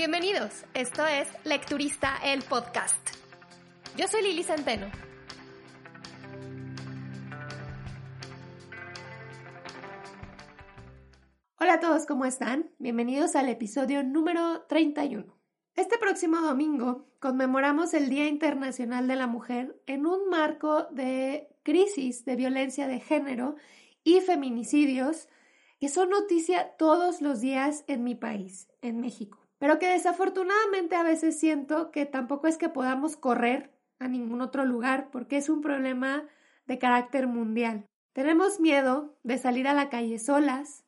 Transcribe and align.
Bienvenidos, 0.00 0.64
esto 0.72 1.06
es 1.06 1.28
Lecturista 1.44 2.16
el 2.24 2.40
Podcast. 2.40 3.10
Yo 3.98 4.08
soy 4.08 4.22
Lili 4.22 4.42
Centeno. 4.42 4.90
Hola 11.58 11.74
a 11.74 11.80
todos, 11.80 12.06
¿cómo 12.06 12.24
están? 12.24 12.70
Bienvenidos 12.78 13.36
al 13.36 13.50
episodio 13.50 14.02
número 14.02 14.62
31. 14.70 15.38
Este 15.74 15.98
próximo 15.98 16.38
domingo 16.38 17.06
conmemoramos 17.18 17.92
el 17.92 18.08
Día 18.08 18.26
Internacional 18.26 19.06
de 19.06 19.16
la 19.16 19.26
Mujer 19.26 19.82
en 19.86 20.06
un 20.06 20.30
marco 20.30 20.84
de 20.84 21.54
crisis 21.62 22.24
de 22.24 22.36
violencia 22.36 22.88
de 22.88 23.00
género 23.00 23.56
y 24.02 24.22
feminicidios 24.22 25.28
que 25.78 25.90
son 25.90 26.08
noticia 26.08 26.74
todos 26.78 27.20
los 27.20 27.42
días 27.42 27.84
en 27.86 28.02
mi 28.02 28.14
país, 28.14 28.66
en 28.80 28.98
México 28.98 29.39
pero 29.60 29.78
que 29.78 29.88
desafortunadamente 29.88 30.96
a 30.96 31.02
veces 31.02 31.38
siento 31.38 31.90
que 31.90 32.06
tampoco 32.06 32.46
es 32.46 32.56
que 32.56 32.70
podamos 32.70 33.16
correr 33.16 33.70
a 33.98 34.08
ningún 34.08 34.40
otro 34.40 34.64
lugar 34.64 35.10
porque 35.12 35.36
es 35.36 35.50
un 35.50 35.60
problema 35.60 36.26
de 36.66 36.78
carácter 36.78 37.26
mundial. 37.26 37.84
Tenemos 38.14 38.58
miedo 38.58 39.14
de 39.22 39.36
salir 39.36 39.68
a 39.68 39.74
la 39.74 39.90
calle 39.90 40.18
solas, 40.18 40.86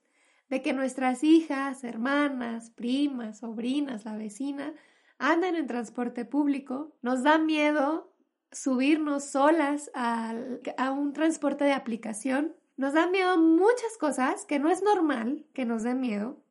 de 0.48 0.62
que 0.62 0.72
nuestras 0.72 1.22
hijas, 1.22 1.84
hermanas, 1.84 2.70
primas, 2.70 3.40
sobrinas, 3.40 4.06
la 4.06 4.16
vecina, 4.16 4.72
anden 5.18 5.54
en 5.54 5.66
transporte 5.66 6.24
público. 6.24 6.96
Nos 7.02 7.22
da 7.22 7.36
miedo 7.36 8.14
subirnos 8.52 9.24
solas 9.24 9.90
a, 9.94 10.34
a 10.78 10.92
un 10.92 11.12
transporte 11.12 11.64
de 11.64 11.72
aplicación. 11.74 12.56
Nos 12.78 12.94
da 12.94 13.06
miedo 13.06 13.36
muchas 13.36 13.98
cosas 14.00 14.46
que 14.46 14.58
no 14.58 14.70
es 14.70 14.82
normal 14.82 15.44
que 15.52 15.66
nos 15.66 15.82
den 15.82 16.00
miedo, 16.00 16.41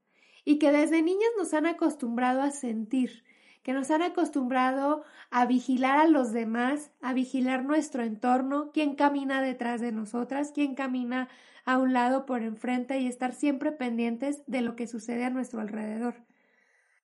y 0.43 0.57
que 0.59 0.71
desde 0.71 1.01
niñas 1.01 1.29
nos 1.37 1.53
han 1.53 1.65
acostumbrado 1.65 2.41
a 2.41 2.51
sentir, 2.51 3.23
que 3.63 3.73
nos 3.73 3.91
han 3.91 4.01
acostumbrado 4.01 5.03
a 5.29 5.45
vigilar 5.45 5.99
a 5.99 6.07
los 6.07 6.31
demás, 6.31 6.91
a 7.01 7.13
vigilar 7.13 7.63
nuestro 7.63 8.03
entorno, 8.03 8.71
quién 8.73 8.95
camina 8.95 9.41
detrás 9.41 9.81
de 9.81 9.91
nosotras, 9.91 10.51
quién 10.53 10.75
camina 10.75 11.29
a 11.65 11.77
un 11.77 11.93
lado 11.93 12.25
por 12.25 12.41
enfrente 12.41 12.99
y 12.99 13.07
estar 13.07 13.33
siempre 13.33 13.71
pendientes 13.71 14.43
de 14.47 14.61
lo 14.61 14.75
que 14.75 14.87
sucede 14.87 15.25
a 15.25 15.29
nuestro 15.29 15.61
alrededor. 15.61 16.15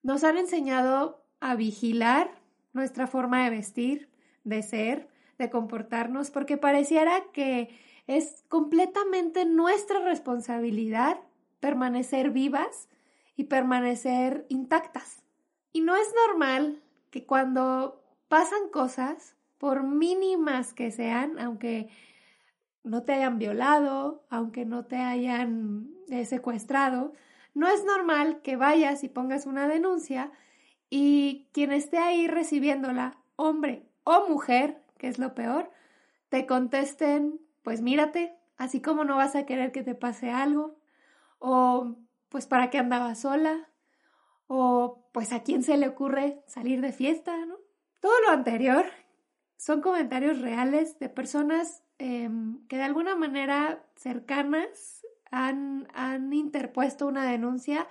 Nos 0.02 0.24
han 0.24 0.38
enseñado 0.38 1.24
a 1.40 1.56
vigilar 1.56 2.42
nuestra 2.74 3.08
forma 3.08 3.44
de 3.44 3.52
vestir, 3.52 4.10
de 4.44 4.64
ser, 4.64 5.10
de 5.38 5.50
comportarnos, 5.50 6.32
porque 6.32 6.58
pareciera 6.58 7.24
que 7.34 7.70
es 8.08 8.44
completamente 8.48 9.46
nuestra 9.46 10.00
responsabilidad 10.00 11.20
permanecer 11.60 12.32
vivas 12.32 12.88
y 13.38 13.46
permanecer 13.46 14.46
intactas. 14.50 15.24
Y 15.72 15.82
no 15.82 15.96
es 15.96 16.12
normal 16.28 16.82
que 17.12 17.26
cuando 17.26 18.04
pasan 18.28 18.70
cosas, 18.70 19.36
por 19.58 19.84
mínimas 19.84 20.74
que 20.74 20.92
sean, 20.92 21.40
aunque 21.40 21.90
no 22.84 23.04
te 23.04 23.14
hayan 23.14 23.40
violado, 23.40 24.24
aunque 24.30 24.66
no 24.66 24.86
te 24.86 24.98
hayan 24.98 25.90
eh, 26.10 26.26
secuestrado, 26.26 27.14
no 27.54 27.68
es 27.68 27.84
normal 27.86 28.42
que 28.42 28.56
vayas 28.56 29.04
y 29.04 29.10
pongas 29.10 29.46
una 29.46 29.68
denuncia 29.68 30.32
y 30.90 31.48
quien 31.54 31.72
esté 31.72 31.98
ahí 31.98 32.28
recibiéndola, 32.28 33.18
hombre 33.36 33.88
o 34.04 34.28
mujer, 34.30 34.82
que 34.98 35.08
es 35.08 35.20
lo 35.20 35.34
peor, 35.34 35.72
te 36.30 36.46
contesten, 36.46 37.40
pues 37.64 37.82
mírate, 37.82 38.36
así 38.58 38.82
como 38.82 39.04
no 39.04 39.18
vas 39.18 39.36
a 39.36 39.46
querer 39.46 39.72
que 39.72 39.84
te 39.84 39.96
pase 39.96 40.30
algo, 40.30 40.76
o 41.40 41.96
pues 42.30 42.48
para 42.48 42.70
qué 42.70 42.78
andaba 42.78 43.16
sola, 43.16 43.70
o 44.48 45.10
pues 45.12 45.34
a 45.34 45.44
quién 45.44 45.64
se 45.64 45.78
le 45.78 45.88
ocurre 45.88 46.42
salir 46.48 46.82
de 46.82 46.92
fiesta, 46.92 47.46
¿no? 47.46 47.56
Todo 48.00 48.14
lo 48.26 48.32
anterior 48.32 48.86
son 49.58 49.82
comentarios 49.82 50.40
reales 50.42 51.00
de 51.00 51.10
personas 51.10 51.84
em, 51.98 52.66
que 52.68 52.78
de 52.78 52.84
alguna 52.84 53.16
manera 53.16 53.84
cercanas 53.96 55.06
han, 55.32 55.88
han 55.94 56.32
interpuesto 56.32 57.08
una 57.08 57.30
denuncia 57.30 57.88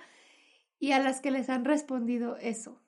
y 0.79 0.93
a 0.93 0.99
las 0.99 1.21
que 1.21 1.31
les 1.31 1.49
han 1.49 1.65
respondido 1.65 2.37
eso. 2.37 2.81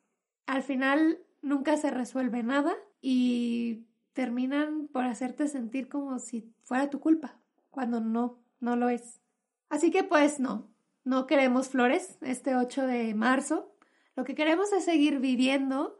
Al 0.47 0.63
final 0.63 1.19
nunca 1.41 1.77
se 1.77 1.91
resuelve 1.91 2.43
nada 2.43 2.73
y 3.01 3.85
terminan 4.13 4.87
por 4.87 5.05
hacerte 5.05 5.47
sentir 5.47 5.89
como 5.89 6.19
si 6.19 6.53
fuera 6.63 6.89
tu 6.89 6.99
culpa, 6.99 7.37
cuando 7.69 7.99
no, 7.99 8.39
no 8.59 8.75
lo 8.75 8.89
es. 8.89 9.21
Así 9.69 9.91
que 9.91 10.03
pues 10.03 10.39
no, 10.39 10.68
no 11.09 11.25
queremos 11.25 11.69
flores 11.69 12.19
este 12.21 12.55
8 12.55 12.85
de 12.85 13.15
marzo. 13.15 13.73
Lo 14.15 14.25
que 14.25 14.35
queremos 14.35 14.71
es 14.73 14.85
seguir 14.85 15.17
viviendo 15.17 15.99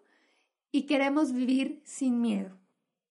y 0.71 0.83
queremos 0.83 1.33
vivir 1.33 1.81
sin 1.83 2.21
miedo. 2.21 2.55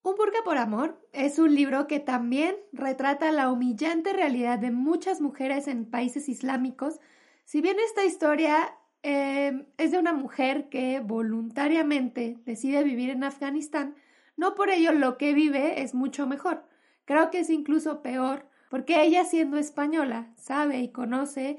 Un 0.02 0.14
burka 0.14 0.38
por 0.44 0.58
amor 0.58 1.04
es 1.12 1.40
un 1.40 1.52
libro 1.56 1.88
que 1.88 1.98
también 1.98 2.54
retrata 2.72 3.32
la 3.32 3.50
humillante 3.50 4.12
realidad 4.12 4.60
de 4.60 4.70
muchas 4.70 5.20
mujeres 5.20 5.66
en 5.66 5.86
países 5.86 6.28
islámicos. 6.28 7.00
Si 7.44 7.60
bien 7.60 7.76
esta 7.84 8.04
historia 8.04 8.76
eh, 9.02 9.66
es 9.76 9.90
de 9.90 9.98
una 9.98 10.12
mujer 10.12 10.68
que 10.68 11.00
voluntariamente 11.00 12.38
decide 12.46 12.84
vivir 12.84 13.10
en 13.10 13.24
Afganistán, 13.24 13.96
no 14.36 14.54
por 14.54 14.70
ello 14.70 14.92
lo 14.92 15.18
que 15.18 15.34
vive 15.34 15.82
es 15.82 15.94
mucho 15.94 16.28
mejor. 16.28 16.62
Creo 17.06 17.32
que 17.32 17.40
es 17.40 17.50
incluso 17.50 18.02
peor 18.02 18.46
porque 18.70 19.02
ella 19.02 19.24
siendo 19.24 19.56
española 19.56 20.30
sabe 20.36 20.78
y 20.78 20.92
conoce 20.92 21.58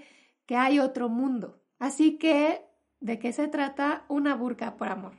que 0.50 0.56
hay 0.56 0.80
otro 0.80 1.10
mundo. 1.10 1.62
Así 1.78 2.18
que, 2.18 2.66
¿de 3.02 3.20
qué 3.20 3.34
se 3.34 3.48
trata 3.48 4.04
una 4.08 4.34
burka 4.34 4.78
por 4.78 4.88
amor? 4.88 5.14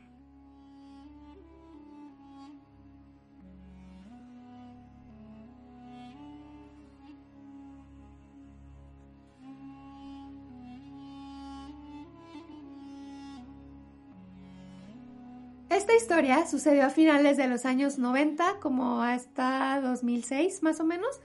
Esta 15.69 15.95
historia 15.95 16.45
sucedió 16.49 16.87
a 16.87 16.91
finales 16.91 17.37
de 17.37 17.47
los 17.47 17.65
años 17.67 17.99
90, 17.99 18.59
como 18.59 19.03
hasta 19.03 19.81
2006 19.81 20.65
más 20.65 20.81
o 20.81 20.85
menos, 20.85 21.21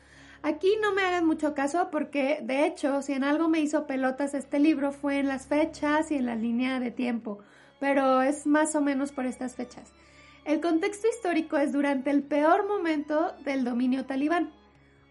Aquí 0.46 0.78
no 0.80 0.94
me 0.94 1.02
hagan 1.02 1.26
mucho 1.26 1.56
caso 1.56 1.90
porque, 1.90 2.38
de 2.44 2.68
hecho, 2.68 3.02
si 3.02 3.14
en 3.14 3.24
algo 3.24 3.50
me 3.50 3.62
hizo 3.62 3.88
pelotas 3.88 4.36
este 4.36 4.60
libro 4.60 4.92
fue 4.92 5.18
en 5.18 5.28
las 5.28 5.48
fechas 5.48 6.12
y 6.12 6.18
en 6.18 6.28
la 6.28 6.36
línea 6.36 6.80
de 6.80 6.92
tiempo, 6.92 7.40
pero 7.80 8.22
es 8.22 8.46
más 8.46 8.76
o 8.76 8.82
menos 8.82 9.12
por 9.12 9.26
estas 9.26 9.56
fechas. 9.56 9.92
El 10.44 10.62
contexto 10.62 11.08
histórico 11.08 11.58
es 11.58 11.74
durante 11.74 12.12
el 12.12 12.22
peor 12.22 12.68
momento 12.68 13.34
del 13.44 13.64
dominio 13.64 14.06
talibán. 14.06 14.52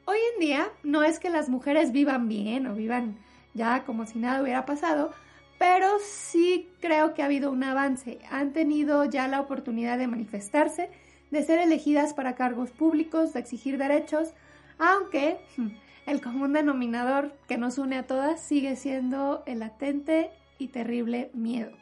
Hoy 0.05 0.19
en 0.35 0.41
día 0.41 0.69
no 0.85 1.03
es 1.03 1.19
que 1.19 1.31
las 1.31 1.49
mujeres 1.49 1.91
vivan 1.91 2.29
bien 2.29 2.69
o 2.69 2.77
vivan 2.77 3.19
ya 3.55 3.83
como 3.83 4.07
si 4.07 4.21
nada 4.21 4.41
hubiera 4.41 4.65
pasado, 4.65 5.11
pero 5.59 5.89
sí 6.01 6.69
creo 6.79 7.13
que 7.13 7.23
ha 7.23 7.27
habido 7.27 7.51
un 7.51 7.65
avance. 7.65 8.21
Han 8.31 8.53
tenido 8.53 9.05
ya 9.05 9.27
la 9.27 9.41
oportunidad 9.41 9.99
de 9.99 10.07
manifestarse, 10.07 10.91
de 11.33 11.43
ser 11.43 11.59
elegidas 11.59 12.15
para 12.15 12.37
cargos 12.37 12.71
públicos, 12.71 13.33
de 13.33 13.41
exigir 13.41 13.79
derechos, 13.79 14.33
aunque 14.79 15.39
el 16.07 16.21
común 16.21 16.53
denominador 16.53 17.33
que 17.49 17.59
nos 17.59 17.79
une 17.79 17.99
a 17.99 18.07
todas 18.07 18.41
sigue 18.41 18.77
siendo 18.77 19.43
el 19.47 19.61
latente 19.61 20.31
y 20.59 20.69
terrible 20.69 21.31
miedo. 21.35 21.73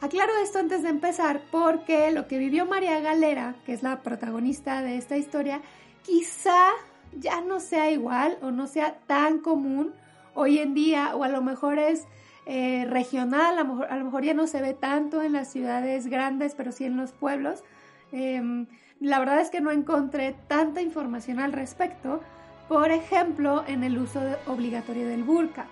Aclaro 0.00 0.32
esto 0.42 0.58
antes 0.58 0.82
de 0.82 0.88
empezar 0.88 1.42
porque 1.52 2.10
lo 2.10 2.26
que 2.26 2.38
vivió 2.38 2.66
María 2.66 2.98
Galera, 3.00 3.54
que 3.64 3.72
es 3.72 3.84
la 3.84 4.02
protagonista 4.02 4.82
de 4.82 4.96
esta 4.96 5.16
historia, 5.16 5.60
quizá 6.02 6.70
ya 7.16 7.40
no 7.40 7.60
sea 7.60 7.90
igual 7.90 8.36
o 8.42 8.50
no 8.50 8.66
sea 8.66 8.96
tan 9.06 9.38
común 9.38 9.92
hoy 10.34 10.58
en 10.58 10.74
día 10.74 11.14
o 11.14 11.22
a 11.22 11.28
lo 11.28 11.42
mejor 11.42 11.78
es 11.78 12.06
eh, 12.46 12.84
regional, 12.88 13.56
a 13.56 13.62
lo, 13.62 13.64
mejor, 13.64 13.86
a 13.92 13.96
lo, 13.96 14.04
mejor, 14.06 14.24
ya 14.24 14.34
no 14.34 14.48
se 14.48 14.60
ve 14.60 14.74
tanto 14.74 15.22
en 15.22 15.32
las 15.32 15.52
ciudades 15.52 16.08
grandes, 16.08 16.54
pero 16.56 16.72
sí 16.72 16.84
en 16.84 16.96
los 16.96 17.12
pueblos. 17.12 17.62
Em, 18.10 18.66
la 19.02 19.18
verdad 19.18 19.40
es 19.40 19.50
que 19.50 19.60
no 19.60 19.70
encontré 19.70 20.36
tanta 20.46 20.80
información 20.80 21.40
al 21.40 21.52
respecto, 21.52 22.20
por 22.68 22.90
ejemplo, 22.90 23.64
en 23.66 23.82
el 23.82 23.98
uso 23.98 24.20
obligatorio 24.46 25.08
del 25.08 25.24
burka. 25.24 25.66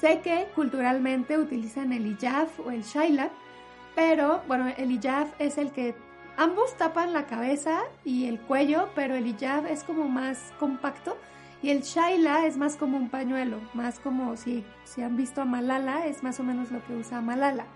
Sé 0.00 0.20
que 0.20 0.46
culturalmente 0.54 1.36
utilizan 1.36 1.92
el 1.92 2.06
hijab 2.06 2.48
o 2.64 2.70
el 2.70 2.82
shaila, 2.82 3.30
pero 3.96 4.42
bueno, 4.46 4.68
el 4.76 4.92
hijab 4.92 5.26
es 5.38 5.58
el 5.58 5.72
que 5.72 5.96
ambos 6.36 6.76
tapan 6.76 7.12
la 7.12 7.26
cabeza 7.26 7.80
y 8.04 8.26
el 8.26 8.40
cuello, 8.40 8.88
pero 8.94 9.14
el 9.14 9.26
hijab 9.26 9.66
es 9.66 9.82
como 9.82 10.08
más 10.08 10.52
compacto 10.60 11.16
y 11.60 11.70
el 11.70 11.82
shaila 11.82 12.46
es 12.46 12.56
más 12.56 12.76
como 12.76 12.96
un 12.96 13.08
pañuelo, 13.08 13.58
más 13.72 13.98
como 13.98 14.36
si, 14.36 14.64
si 14.84 15.02
han 15.02 15.16
visto 15.16 15.42
a 15.42 15.44
Malala, 15.44 16.06
es 16.06 16.22
más 16.22 16.38
o 16.38 16.44
menos 16.44 16.70
lo 16.70 16.84
que 16.86 16.94
usa 16.94 17.20
Malala. 17.20 17.66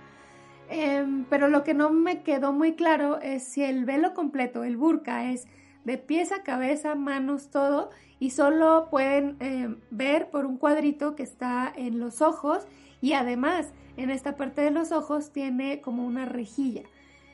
Em, 0.71 1.25
pero 1.25 1.49
lo 1.49 1.65
que 1.65 1.75
no 1.75 1.91
me 1.91 2.23
quedó 2.23 2.53
muy 2.53 2.75
claro 2.75 3.21
es 3.21 3.43
si 3.43 3.65
el 3.65 3.85
velo 3.85 4.13
completo, 4.15 4.65
el 4.65 4.77
burka, 4.77 5.31
es 5.31 5.47
de 5.85 5.97
pies 5.97 6.33
a 6.33 6.43
cabeza, 6.43 6.95
manos, 6.95 7.51
todo, 7.51 7.91
y 8.21 8.31
solo 8.31 8.89
pueden 8.91 9.37
em, 9.41 9.79
ver 9.91 10.29
por 10.29 10.45
un 10.45 10.59
cuadrito 10.59 11.17
que 11.17 11.23
está 11.23 11.73
en 11.75 11.99
los 11.99 12.21
ojos 12.21 12.67
y 13.01 13.15
además 13.15 13.73
en 13.97 14.11
esta 14.11 14.37
parte 14.37 14.61
de 14.61 14.71
los 14.71 14.93
ojos 14.93 15.33
tiene 15.33 15.81
como 15.81 16.05
una 16.05 16.27
rejilla. 16.27 16.83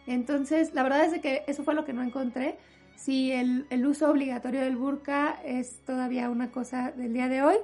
Entonces, 0.06 0.74
la 0.74 0.82
verdad 0.82 1.04
es 1.04 1.20
que 1.20 1.42
eso 1.46 1.64
fue 1.64 1.74
lo 1.74 1.84
que 1.84 1.92
no 1.92 2.02
encontré. 2.02 2.58
Si 2.94 3.32
el, 3.32 3.66
el 3.70 3.86
uso 3.86 4.10
obligatorio 4.10 4.60
del 4.60 4.76
burka 4.76 5.40
es 5.44 5.80
todavía 5.84 6.30
una 6.30 6.52
cosa 6.52 6.92
del 6.92 7.12
día 7.14 7.28
de 7.28 7.42
hoy, 7.42 7.56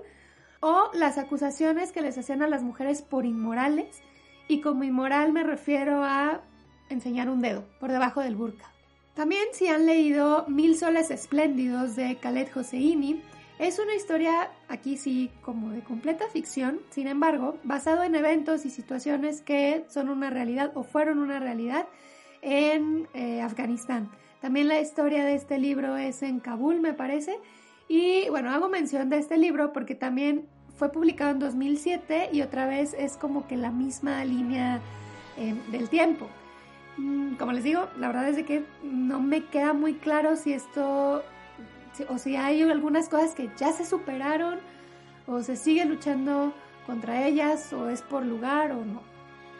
o 0.61 0.91
las 0.95 1.17
acusaciones 1.19 1.93
que 1.93 2.03
les 2.03 2.19
hacían 2.19 2.43
a 2.43 2.49
las 2.49 2.63
mujeres 2.63 3.03
por 3.03 3.25
inmorales, 3.25 4.03
y 4.51 4.61
como 4.61 4.83
inmoral 4.83 5.33
me 5.33 5.45
refiero 5.45 6.03
a 6.03 6.41
enseñar 6.89 7.31
un 7.31 7.41
dedo 7.41 7.65
por 7.79 7.93
debajo 7.93 8.21
del 8.21 8.35
burka. 8.35 8.65
También 9.15 9.45
si 9.53 9.69
han 9.69 9.87
leído 9.87 10.45
Mil 10.49 10.77
soles 10.77 11.13
espléndidos 11.13 11.95
de 11.95 12.17
Khaled 12.17 12.49
Hosseini, 12.57 13.23
es 13.61 13.79
una 13.79 13.95
historia 13.95 14.51
aquí 14.69 14.97
sí 14.97 15.31
como 15.43 15.71
de 15.71 15.83
completa 15.83 16.27
ficción, 16.33 16.81
sin 16.91 17.07
embargo, 17.07 17.59
basado 17.63 18.03
en 18.03 18.17
eventos 18.17 18.67
y 18.67 18.71
situaciones 18.71 19.41
que 19.41 19.85
son 19.89 20.09
una 20.09 20.31
realidad 20.31 20.73
o 20.75 20.83
fueron 20.83 21.21
una 21.21 21.39
realidad 21.39 21.87
en 22.43 23.07
eh, 23.15 23.43
Afganistán. 23.43 24.11
También 24.41 24.67
la 24.67 24.81
historia 24.81 25.25
de 25.25 25.35
este 25.35 25.59
libro 25.59 25.97
es 25.97 26.25
en 26.25 26.41
Kabul, 26.41 26.81
me 26.81 26.95
parece. 26.95 27.39
Y 27.87 28.29
bueno, 28.31 28.51
hago 28.51 28.69
mención 28.69 29.11
de 29.11 29.19
este 29.19 29.37
libro 29.37 29.73
porque 29.73 29.95
también 29.95 30.49
fue 30.81 30.91
publicado 30.91 31.33
en 31.33 31.41
2007 31.41 32.31
y 32.33 32.41
otra 32.41 32.67
vez 32.67 32.97
es 32.99 33.19
como 33.19 33.47
que 33.47 33.59
la 33.59 33.71
misma 33.71 34.25
línea 34.25 34.81
eh, 35.37 35.55
del 35.71 35.91
tiempo. 35.91 36.27
Mm, 36.97 37.35
como 37.35 37.53
les 37.53 37.65
digo, 37.65 37.89
la 37.99 38.07
verdad 38.07 38.31
es 38.31 38.37
de 38.37 38.47
que 38.47 38.65
no 38.83 39.21
me 39.21 39.45
queda 39.45 39.75
muy 39.75 39.93
claro 39.93 40.37
si 40.37 40.55
esto, 40.55 41.23
o 42.09 42.17
si 42.17 42.35
hay 42.35 42.63
algunas 42.63 43.11
cosas 43.11 43.35
que 43.35 43.51
ya 43.59 43.73
se 43.73 43.85
superaron 43.85 44.59
o 45.27 45.43
se 45.43 45.57
sigue 45.57 45.85
luchando 45.85 46.55
contra 46.87 47.27
ellas 47.27 47.75
o 47.75 47.91
es 47.91 48.01
por 48.01 48.25
lugar 48.25 48.73
o 48.73 48.83
no. 48.83 49.03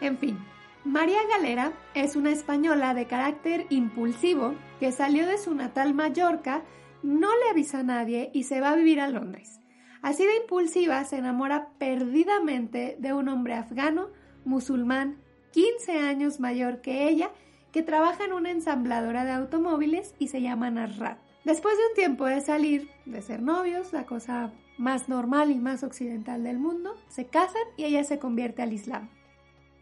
En 0.01 0.17
fin, 0.17 0.39
María 0.85 1.19
Galera 1.37 1.71
es 1.93 2.15
una 2.15 2.31
española 2.31 2.95
de 2.95 3.05
carácter 3.05 3.67
impulsivo 3.69 4.55
que 4.79 4.91
salió 4.91 5.27
de 5.27 5.37
su 5.37 5.53
natal 5.53 5.93
Mallorca, 5.93 6.63
no 7.03 7.29
le 7.37 7.51
avisa 7.51 7.81
a 7.81 7.83
nadie 7.83 8.31
y 8.33 8.45
se 8.45 8.59
va 8.59 8.71
a 8.71 8.75
vivir 8.75 8.99
a 8.99 9.07
Londres. 9.07 9.60
Así 10.01 10.25
de 10.25 10.37
impulsiva, 10.37 11.03
se 11.05 11.17
enamora 11.17 11.69
perdidamente 11.77 12.97
de 12.99 13.13
un 13.13 13.29
hombre 13.29 13.53
afgano, 13.53 14.09
musulmán, 14.45 15.21
15 15.51 15.99
años 15.99 16.39
mayor 16.39 16.81
que 16.81 17.07
ella, 17.07 17.31
que 17.71 17.83
trabaja 17.83 18.25
en 18.25 18.33
una 18.33 18.51
ensambladora 18.51 19.25
de 19.25 19.31
automóviles 19.31 20.15
y 20.17 20.27
se 20.27 20.41
llama 20.41 20.71
Narrat. 20.71 21.19
Después 21.43 21.77
de 21.77 21.87
un 21.87 21.93
tiempo 21.95 22.25
de 22.25 22.41
salir, 22.41 22.89
de 23.05 23.21
ser 23.21 23.41
novios, 23.41 23.93
la 23.93 24.05
cosa 24.05 24.51
más 24.77 25.09
normal 25.09 25.51
y 25.51 25.59
más 25.59 25.83
occidental 25.83 26.43
del 26.43 26.57
mundo, 26.57 26.95
se 27.07 27.25
casan 27.25 27.61
y 27.77 27.85
ella 27.85 28.03
se 28.03 28.19
convierte 28.19 28.61
al 28.61 28.73
Islam. 28.73 29.09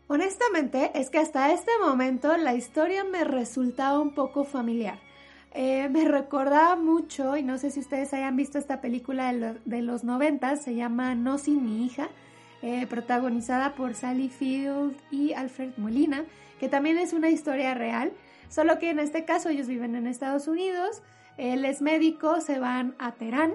Honestamente, 0.08 0.92
es 0.96 1.10
que 1.10 1.20
hasta 1.20 1.52
este 1.52 1.72
momento 1.82 2.36
la 2.38 2.56
historia 2.56 3.04
me 3.04 3.24
resultaba 3.24 4.00
un 4.00 4.14
poco 4.16 4.44
familiar. 4.44 5.00
Eh, 5.54 5.90
me 5.90 6.06
recordaba 6.08 6.76
mucho, 6.76 7.38
y 7.38 7.44
no 7.44 7.58
sé 7.58 7.72
si 7.72 7.80
ustedes 7.80 8.14
hayan 8.14 8.36
visto 8.36 8.58
esta 8.58 8.82
película 8.82 9.34
de, 9.34 9.82
los 9.82 10.04
90, 10.04 10.56
se 10.58 10.76
llama 10.76 11.16
No 11.16 11.38
sin 11.38 11.64
mi 11.64 11.86
hija, 11.86 12.10
eh, 12.62 12.86
protagonizada 12.88 13.74
por 13.74 13.96
Sally 13.96 14.30
Field 14.30 14.96
y 15.12 15.34
Alfred 15.34 15.72
Molina, 15.78 16.26
que 16.60 16.70
también 16.70 16.98
es 16.98 17.14
una 17.14 17.30
historia 17.30 17.74
real, 17.74 18.12
solo 18.50 18.80
que 18.80 18.90
en 18.90 19.00
este 19.00 19.26
caso 19.26 19.50
ellos 19.50 19.68
viven 19.68 19.96
en 19.96 20.08
Estados 20.08 20.48
Unidos, 20.48 21.02
él 21.38 21.64
es 21.64 21.82
médico, 21.82 22.42
se 22.42 22.60
van 22.60 22.96
a 23.00 23.14
Teherán 23.14 23.54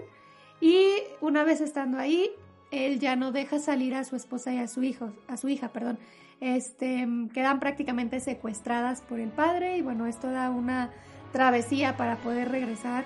y 0.61 0.87
una 1.21 1.45
vez 1.45 1.61
estando 1.61 1.99
ahí, 1.99 2.31
él 2.71 2.99
ya 2.99 3.15
no 3.15 3.31
deja 3.31 3.59
salir 3.59 3.95
a 3.95 4.05
su 4.05 4.17
esposa 4.17 4.53
y 4.55 4.59
a 4.59 4.69
su 4.69 4.83
hijo, 4.83 5.13
a 5.29 5.37
su 5.37 5.49
hija, 5.49 5.69
perdón. 5.69 5.99
Este, 6.41 7.07
quedan 7.33 7.61
prácticamente 7.61 8.21
secuestradas 8.21 9.01
por 9.03 9.21
el 9.21 9.29
padre 9.29 9.77
y 9.77 9.83
bueno, 9.83 10.07
esto 10.07 10.31
da 10.31 10.51
una 10.51 10.91
travesía 11.35 11.97
para 11.97 12.17
poder 12.19 12.49
regresar 12.49 13.05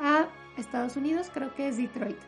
a 0.00 0.26
Estados 0.56 0.96
Unidos, 0.96 1.30
creo 1.32 1.54
que 1.54 1.68
es 1.68 1.76
Detroit. 1.76 2.18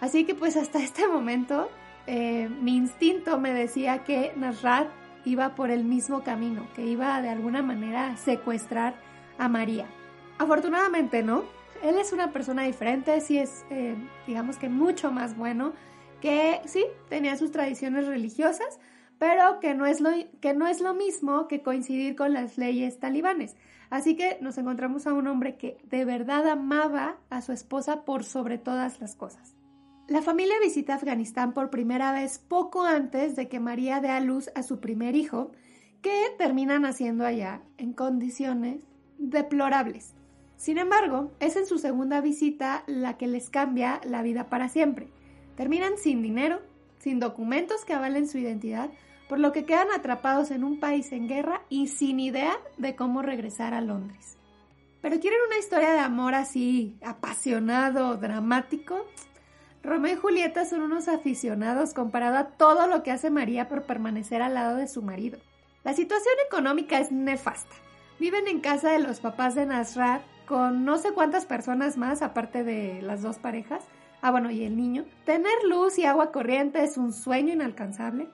Así 0.00 0.24
que 0.24 0.34
pues 0.34 0.56
hasta 0.56 0.82
este 0.82 1.06
momento 1.06 1.70
eh, 2.08 2.48
mi 2.60 2.74
instinto 2.76 3.38
me 3.38 3.54
decía 3.54 4.02
que 4.02 4.32
Nasrat 4.36 4.88
iba 5.24 5.54
por 5.54 5.70
el 5.70 5.84
mismo 5.84 6.24
camino, 6.24 6.66
que 6.74 6.84
iba 6.84 7.22
de 7.22 7.28
alguna 7.28 7.62
manera 7.62 8.08
a 8.08 8.16
secuestrar 8.16 8.96
a 9.38 9.48
María. 9.48 9.86
Afortunadamente 10.38 11.22
no, 11.22 11.44
él 11.84 11.96
es 11.96 12.12
una 12.12 12.32
persona 12.32 12.64
diferente, 12.64 13.20
sí 13.20 13.38
es, 13.38 13.64
eh, 13.70 13.94
digamos 14.26 14.56
que 14.56 14.68
mucho 14.68 15.12
más 15.12 15.36
bueno, 15.36 15.72
que 16.20 16.60
sí, 16.64 16.84
tenía 17.08 17.36
sus 17.36 17.52
tradiciones 17.52 18.08
religiosas, 18.08 18.80
pero 19.18 19.60
que 19.60 19.74
no, 19.74 19.86
es 19.86 20.00
lo, 20.00 20.10
que 20.40 20.54
no 20.54 20.66
es 20.66 20.80
lo 20.80 20.94
mismo 20.94 21.48
que 21.48 21.62
coincidir 21.62 22.16
con 22.16 22.32
las 22.32 22.58
leyes 22.58 22.98
talibanes. 22.98 23.56
Así 23.90 24.16
que 24.16 24.38
nos 24.40 24.58
encontramos 24.58 25.06
a 25.06 25.12
un 25.12 25.26
hombre 25.26 25.56
que 25.56 25.78
de 25.84 26.04
verdad 26.04 26.48
amaba 26.48 27.16
a 27.30 27.42
su 27.42 27.52
esposa 27.52 28.04
por 28.04 28.24
sobre 28.24 28.58
todas 28.58 29.00
las 29.00 29.14
cosas. 29.14 29.54
La 30.08 30.20
familia 30.20 30.56
visita 30.62 30.94
Afganistán 30.94 31.54
por 31.54 31.70
primera 31.70 32.12
vez 32.12 32.38
poco 32.38 32.82
antes 32.84 33.36
de 33.36 33.48
que 33.48 33.60
María 33.60 34.00
dé 34.00 34.10
a 34.10 34.20
luz 34.20 34.50
a 34.54 34.62
su 34.62 34.78
primer 34.78 35.16
hijo, 35.16 35.52
que 36.02 36.26
termina 36.36 36.78
naciendo 36.78 37.24
allá 37.24 37.62
en 37.78 37.94
condiciones 37.94 38.80
deplorables. 39.18 40.14
Sin 40.56 40.76
embargo, 40.76 41.32
es 41.40 41.56
en 41.56 41.66
su 41.66 41.78
segunda 41.78 42.20
visita 42.20 42.84
la 42.86 43.16
que 43.16 43.26
les 43.26 43.48
cambia 43.48 44.00
la 44.04 44.22
vida 44.22 44.50
para 44.50 44.68
siempre. 44.68 45.08
Terminan 45.56 45.96
sin 45.96 46.20
dinero, 46.20 46.60
sin 47.04 47.20
documentos 47.20 47.84
que 47.84 47.92
avalen 47.92 48.26
su 48.26 48.38
identidad, 48.38 48.88
por 49.28 49.38
lo 49.38 49.52
que 49.52 49.66
quedan 49.66 49.88
atrapados 49.94 50.50
en 50.50 50.64
un 50.64 50.80
país 50.80 51.12
en 51.12 51.28
guerra 51.28 51.60
y 51.68 51.88
sin 51.88 52.18
idea 52.18 52.56
de 52.78 52.96
cómo 52.96 53.20
regresar 53.20 53.74
a 53.74 53.82
Londres. 53.82 54.38
Pero 55.02 55.20
quieren 55.20 55.38
una 55.46 55.58
historia 55.58 55.92
de 55.92 55.98
amor 55.98 56.34
así, 56.34 56.96
apasionado, 57.04 58.16
dramático. 58.16 59.04
Romeo 59.82 60.14
y 60.14 60.16
Julieta 60.16 60.64
son 60.64 60.80
unos 60.80 61.08
aficionados 61.08 61.92
comparado 61.92 62.38
a 62.38 62.48
todo 62.56 62.86
lo 62.86 63.02
que 63.02 63.10
hace 63.10 63.28
María 63.28 63.68
por 63.68 63.82
permanecer 63.82 64.40
al 64.40 64.54
lado 64.54 64.78
de 64.78 64.88
su 64.88 65.02
marido. 65.02 65.38
La 65.84 65.92
situación 65.92 66.34
económica 66.46 66.98
es 67.00 67.12
nefasta. 67.12 67.76
Viven 68.18 68.48
en 68.48 68.60
casa 68.60 68.92
de 68.92 69.00
los 69.00 69.20
papás 69.20 69.54
de 69.54 69.66
Nasrat 69.66 70.22
con 70.46 70.86
no 70.86 70.96
sé 70.96 71.12
cuántas 71.12 71.44
personas 71.44 71.98
más 71.98 72.22
aparte 72.22 72.64
de 72.64 73.02
las 73.02 73.20
dos 73.20 73.36
parejas. 73.36 73.84
Ah, 74.24 74.30
bueno, 74.30 74.50
y 74.50 74.64
el 74.64 74.74
niño. 74.74 75.04
Tener 75.26 75.52
luz 75.68 75.98
y 75.98 76.06
agua 76.06 76.32
corriente 76.32 76.82
es 76.82 76.96
un 76.96 77.12
sueño 77.12 77.52
inalcanzable. 77.52 78.26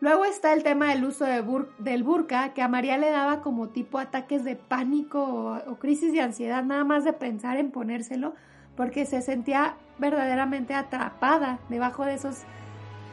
Luego 0.00 0.24
está 0.24 0.54
el 0.54 0.62
tema 0.62 0.88
del 0.88 1.04
uso 1.04 1.26
del 1.26 2.02
burka, 2.02 2.54
que 2.54 2.62
a 2.62 2.68
María 2.68 2.96
le 2.96 3.10
daba 3.10 3.42
como 3.42 3.68
tipo 3.68 3.98
ataques 3.98 4.42
de 4.42 4.56
pánico 4.56 5.60
o, 5.66 5.76
crisis 5.76 6.14
de 6.14 6.22
ansiedad, 6.22 6.64
nada 6.64 6.84
más 6.84 7.04
de 7.04 7.12
pensar 7.12 7.58
en 7.58 7.72
ponérselo, 7.72 8.34
porque 8.74 9.04
se 9.04 9.20
sentía 9.20 9.76
verdaderamente 9.98 10.72
atrapada 10.72 11.58
debajo 11.68 12.06
de 12.06 12.14
esos 12.14 12.38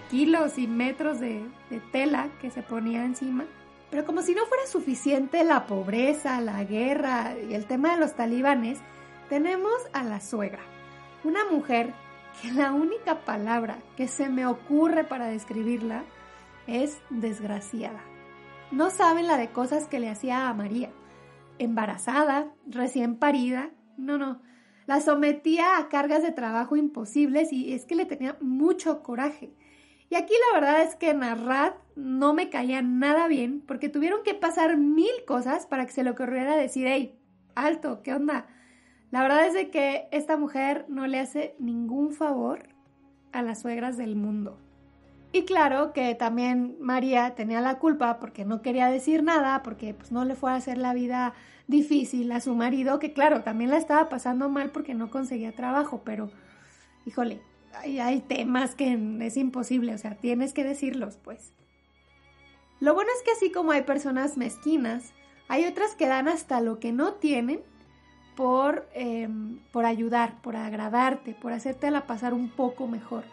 kilos 0.10 0.58
y 0.58 0.68
metros 0.68 1.20
de, 1.20 1.44
tela 1.92 2.30
que 2.40 2.50
se 2.50 2.64
ponía 2.64 3.04
encima. 3.04 3.44
Pero 3.90 4.06
como 4.06 4.22
si 4.22 4.34
no 4.34 4.46
fuera 4.46 4.68
suficiente 4.68 5.44
la 5.44 5.66
pobreza, 5.66 6.40
la 6.40 6.64
guerra 6.64 7.34
y 7.50 7.56
el 7.56 7.66
tema 7.66 7.92
de 7.92 8.00
los 8.00 8.14
talibanes, 8.14 8.80
tenemos 9.28 9.74
a 9.92 10.06
la 10.06 10.22
suegra, 10.22 10.64
una 11.26 11.44
mujer 11.52 11.94
que 12.42 12.52
la 12.52 12.72
única 12.72 13.24
palabra 13.26 13.78
que 13.96 14.08
se 14.08 14.30
me 14.30 14.46
ocurre 14.46 15.04
para 15.04 15.28
describirla 15.28 16.04
es 16.68 17.00
desgraciada. 17.10 18.02
No 18.72 18.90
saben 18.90 19.28
la 19.28 19.38
de 19.38 19.52
cosas 19.52 19.88
que 19.88 20.00
le 20.00 20.10
hacía 20.10 20.48
a 20.48 20.54
María. 20.54 20.92
Embarazada, 21.60 22.52
recién 22.66 23.18
parida, 23.18 23.70
no, 23.98 24.18
no. 24.18 24.42
La 24.88 25.00
sometía 25.02 25.78
a 25.78 25.90
cargas 25.90 26.24
de 26.24 26.32
trabajo 26.32 26.76
imposibles 26.76 27.54
y 27.54 27.74
es 27.74 27.86
que 27.86 27.96
le 27.96 28.06
tenía 28.06 28.38
mucho 28.42 29.04
coraje. 29.04 29.54
Y 30.10 30.16
aquí 30.16 30.34
la 30.50 30.60
verdad 30.60 30.82
es 30.82 30.96
que 30.96 31.14
Narrat 31.14 31.76
no 31.96 32.34
me 32.34 32.50
caía 32.50 32.82
nada 32.82 33.28
bien 33.28 33.62
porque 33.62 33.90
tuvieron 33.90 34.24
que 34.24 34.34
pasar 34.34 34.78
mil 34.78 35.12
cosas 35.26 35.66
para 35.66 35.86
que 35.86 35.94
se 35.94 36.04
le 36.04 36.10
ocurriera 36.10 36.58
decir, 36.58 36.88
hey, 36.88 37.18
alto, 37.56 38.02
¿qué 38.04 38.14
onda? 38.14 38.48
La 39.12 39.22
verdad 39.22 39.46
es 39.46 39.54
de 39.54 39.70
que 39.70 40.08
esta 40.12 40.38
mujer 40.38 40.86
no 40.88 41.06
le 41.06 41.20
hace 41.20 41.54
ningún 41.60 42.14
favor 42.14 42.70
a 43.34 43.42
las 43.42 43.62
suegras 43.62 43.98
del 43.98 44.16
mundo. 44.16 44.58
Y 45.34 45.44
claro 45.44 45.94
que 45.94 46.16
también 46.16 46.76
María 46.80 47.36
tenía 47.36 47.62
la 47.62 47.78
culpa 47.78 48.20
porque 48.20 48.44
no 48.46 48.62
quería 48.62 48.88
decir 48.88 49.24
nada, 49.24 49.64
porque 49.64 49.94
pues, 49.94 50.12
no 50.12 50.26
le 50.26 50.36
fue 50.36 50.52
a 50.52 50.56
hacer 50.56 50.78
la 50.78 50.94
vida 50.94 51.34
difícil 51.68 52.32
a 52.32 52.42
su 52.42 52.56
marido, 52.56 53.00
que 53.00 53.14
claro, 53.14 53.44
también 53.44 53.70
la 53.70 53.78
estaba 53.78 54.10
pasando 54.10 54.50
mal 54.50 54.72
porque 54.72 54.94
no 54.94 55.10
conseguía 55.10 55.54
trabajo, 55.54 56.02
pero 56.04 56.30
híjole, 57.06 57.42
hay, 57.74 58.00
hay 58.00 58.20
temas 58.20 58.76
que 58.76 58.98
es 59.22 59.38
imposible, 59.38 59.94
o 59.94 59.98
sea, 59.98 60.16
tienes 60.16 60.54
que 60.54 60.66
decirlos, 60.66 61.18
pues. 61.18 61.54
Lo 62.82 62.94
bueno 62.94 63.10
es 63.16 63.24
que 63.24 63.32
así 63.32 63.52
como 63.52 63.72
hay 63.72 63.84
personas 63.84 64.38
mezquinas, 64.38 65.14
hay 65.48 65.66
otras 65.66 65.96
que 65.96 66.08
dan 66.08 66.28
hasta 66.28 66.60
lo 66.60 66.80
que 66.80 66.92
no 66.92 67.14
tienen 67.14 67.62
por, 68.42 68.88
em, 68.96 69.60
por 69.72 69.86
ayudar, 69.86 70.42
por 70.42 70.56
agradarte, 70.56 71.36
por 71.36 71.54
hacértela 71.54 72.08
pasar 72.08 72.34
un 72.34 72.50
poco 72.50 72.88
mejor. 72.88 73.24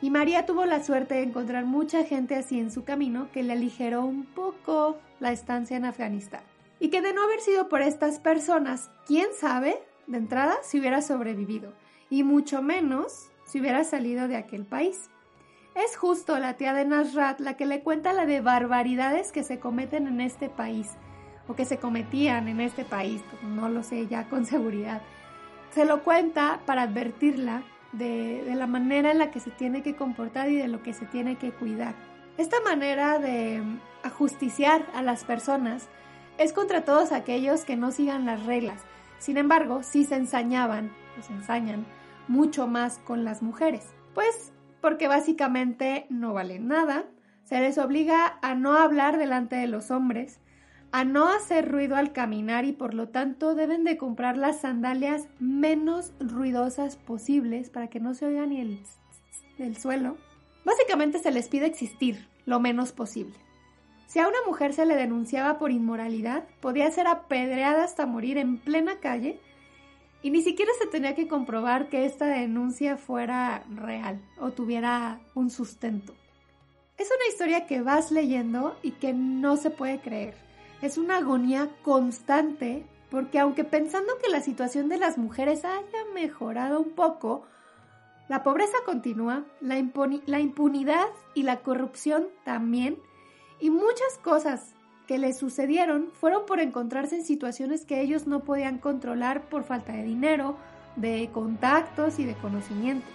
Y 0.00 0.08
María 0.08 0.46
tuvo 0.46 0.64
la 0.64 0.82
suerte 0.82 1.16
de 1.16 1.22
encontrar 1.22 1.66
mucha 1.66 2.02
gente 2.04 2.34
así 2.34 2.58
en 2.58 2.70
su 2.70 2.82
camino 2.82 3.28
que 3.30 3.42
le 3.42 3.52
aligeró 3.52 4.06
un 4.06 4.24
poco 4.24 4.96
la 5.20 5.32
estancia 5.32 5.76
en 5.76 5.84
Afganistán. 5.84 6.40
Y 6.80 6.88
que 6.88 7.02
de 7.02 7.12
no 7.12 7.24
haber 7.24 7.40
sido 7.40 7.68
por 7.68 7.82
estas 7.82 8.20
personas, 8.20 8.90
quién 9.06 9.26
sabe, 9.38 9.82
de 10.06 10.16
entrada, 10.16 10.56
si 10.62 10.80
hubiera 10.80 11.02
sobrevivido. 11.02 11.74
Y 12.08 12.22
mucho 12.22 12.62
menos 12.62 13.28
si 13.44 13.60
hubiera 13.60 13.84
salido 13.84 14.28
de 14.28 14.36
aquel 14.36 14.64
país. 14.64 15.10
Es 15.74 15.94
justo 15.94 16.38
la 16.38 16.54
tía 16.54 16.72
de 16.72 16.86
Nasrat 16.86 17.38
la 17.38 17.58
que 17.58 17.66
le 17.66 17.82
cuenta 17.82 18.14
la 18.14 18.24
de 18.24 18.40
barbaridades 18.40 19.30
que 19.30 19.44
se 19.44 19.58
cometen 19.60 20.06
en 20.06 20.22
este 20.22 20.48
país, 20.48 20.92
o 21.46 21.54
que 21.54 21.64
se 21.64 21.78
cometían 21.78 22.48
en 22.48 22.60
este 22.60 22.84
país, 22.84 23.22
no 23.42 23.68
lo 23.68 23.82
sé 23.82 24.06
ya 24.06 24.28
con 24.28 24.46
seguridad. 24.46 25.02
Se 25.70 25.84
lo 25.84 26.02
cuenta 26.02 26.60
para 26.66 26.82
advertirla 26.82 27.64
de, 27.92 28.52
la 28.54 28.66
manera 28.66 29.10
en 29.10 29.18
la 29.18 29.30
que 29.30 29.40
se 29.40 29.50
tiene 29.50 29.82
que 29.82 29.96
comportar 29.96 30.50
y 30.50 30.56
de 30.56 30.68
lo 30.68 30.82
que 30.82 30.92
se 30.92 31.06
tiene 31.06 31.36
que 31.36 31.52
cuidar. 31.52 31.94
Esta 32.38 32.60
manera 32.60 33.18
de 33.18 33.62
ajusticiar 34.02 34.86
a 34.94 35.02
las 35.02 35.24
personas 35.24 35.88
es 36.38 36.52
contra 36.52 36.84
todos 36.84 37.12
aquellos 37.12 37.64
que 37.64 37.76
no 37.76 37.92
sigan 37.92 38.26
las 38.26 38.44
reglas. 38.44 38.82
Sin 39.18 39.36
embargo, 39.36 39.82
sí 39.82 40.04
se 40.04 40.16
ensañaban, 40.16 40.92
o 41.18 41.22
se 41.22 41.32
ensañan, 41.32 41.86
mucho 42.26 42.66
más 42.66 42.98
con 42.98 43.24
las 43.24 43.42
mujeres. 43.42 43.94
Pues 44.14 44.52
porque 44.80 45.08
básicamente 45.08 46.06
no 46.10 46.34
valen 46.34 46.68
nada, 46.68 47.04
se 47.44 47.60
les 47.60 47.78
obliga 47.78 48.38
a 48.42 48.54
no 48.54 48.74
hablar 48.74 49.18
delante 49.18 49.56
de 49.56 49.66
los 49.66 49.90
hombres, 49.90 50.40
a 50.94 51.02
no 51.02 51.26
hacer 51.26 51.72
ruido 51.72 51.96
al 51.96 52.12
caminar 52.12 52.64
y 52.64 52.70
por 52.70 52.94
lo 52.94 53.08
tanto 53.08 53.56
deben 53.56 53.82
de 53.82 53.96
comprar 53.96 54.36
las 54.36 54.60
sandalias 54.60 55.26
menos 55.40 56.12
ruidosas 56.20 56.94
posibles 56.94 57.68
para 57.68 57.88
que 57.88 57.98
no 57.98 58.14
se 58.14 58.26
oiga 58.26 58.46
ni 58.46 58.60
el, 58.60 58.78
del 59.58 59.76
suelo. 59.76 60.16
Básicamente 60.64 61.18
se 61.18 61.32
les 61.32 61.48
pide 61.48 61.66
existir 61.66 62.28
lo 62.46 62.60
menos 62.60 62.92
posible. 62.92 63.34
Si 64.06 64.20
a 64.20 64.28
una 64.28 64.38
mujer 64.46 64.72
se 64.72 64.86
le 64.86 64.94
denunciaba 64.94 65.58
por 65.58 65.72
inmoralidad, 65.72 66.44
podía 66.60 66.88
ser 66.92 67.08
apedreada 67.08 67.82
hasta 67.82 68.06
morir 68.06 68.38
en 68.38 68.58
plena 68.58 69.00
calle 69.00 69.40
y 70.22 70.30
ni 70.30 70.42
siquiera 70.42 70.70
se 70.78 70.86
tenía 70.86 71.16
que 71.16 71.26
comprobar 71.26 71.88
que 71.88 72.04
esta 72.04 72.26
denuncia 72.26 72.98
fuera 72.98 73.64
real 73.68 74.20
o 74.38 74.52
tuviera 74.52 75.18
un 75.34 75.50
sustento. 75.50 76.14
Es 76.98 77.08
una 77.08 77.26
historia 77.28 77.66
que 77.66 77.80
vas 77.80 78.12
leyendo 78.12 78.78
y 78.80 78.92
que 78.92 79.12
no 79.12 79.56
se 79.56 79.70
puede 79.70 79.98
creer 79.98 80.43
es 80.84 80.98
una 80.98 81.16
agonía 81.16 81.70
constante 81.82 82.84
porque 83.10 83.38
aunque 83.38 83.64
pensando 83.64 84.18
que 84.22 84.28
la 84.28 84.42
situación 84.42 84.90
de 84.90 84.98
las 84.98 85.16
mujeres 85.16 85.64
haya 85.64 86.04
mejorado 86.12 86.78
un 86.78 86.90
poco, 86.90 87.46
la 88.28 88.42
pobreza 88.42 88.76
continúa, 88.84 89.44
la, 89.62 89.78
impunidad 89.78 91.06
y 91.32 91.44
la 91.44 91.60
corrupción 91.60 92.26
también, 92.44 92.98
y 93.60 93.70
muchas 93.70 94.18
cosas 94.22 94.74
que 95.06 95.16
les 95.16 95.38
sucedieron 95.38 96.10
fueron 96.12 96.44
por 96.44 96.60
encontrarse 96.60 97.16
en 97.16 97.24
situaciones 97.24 97.86
que 97.86 98.02
ellos 98.02 98.26
no 98.26 98.40
podían 98.40 98.76
controlar 98.78 99.48
por 99.48 99.64
falta 99.64 99.94
de 99.94 100.02
dinero, 100.02 100.58
de 100.96 101.30
contactos 101.32 102.18
y 102.18 102.26
de 102.26 102.34
conocimiento. 102.34 103.06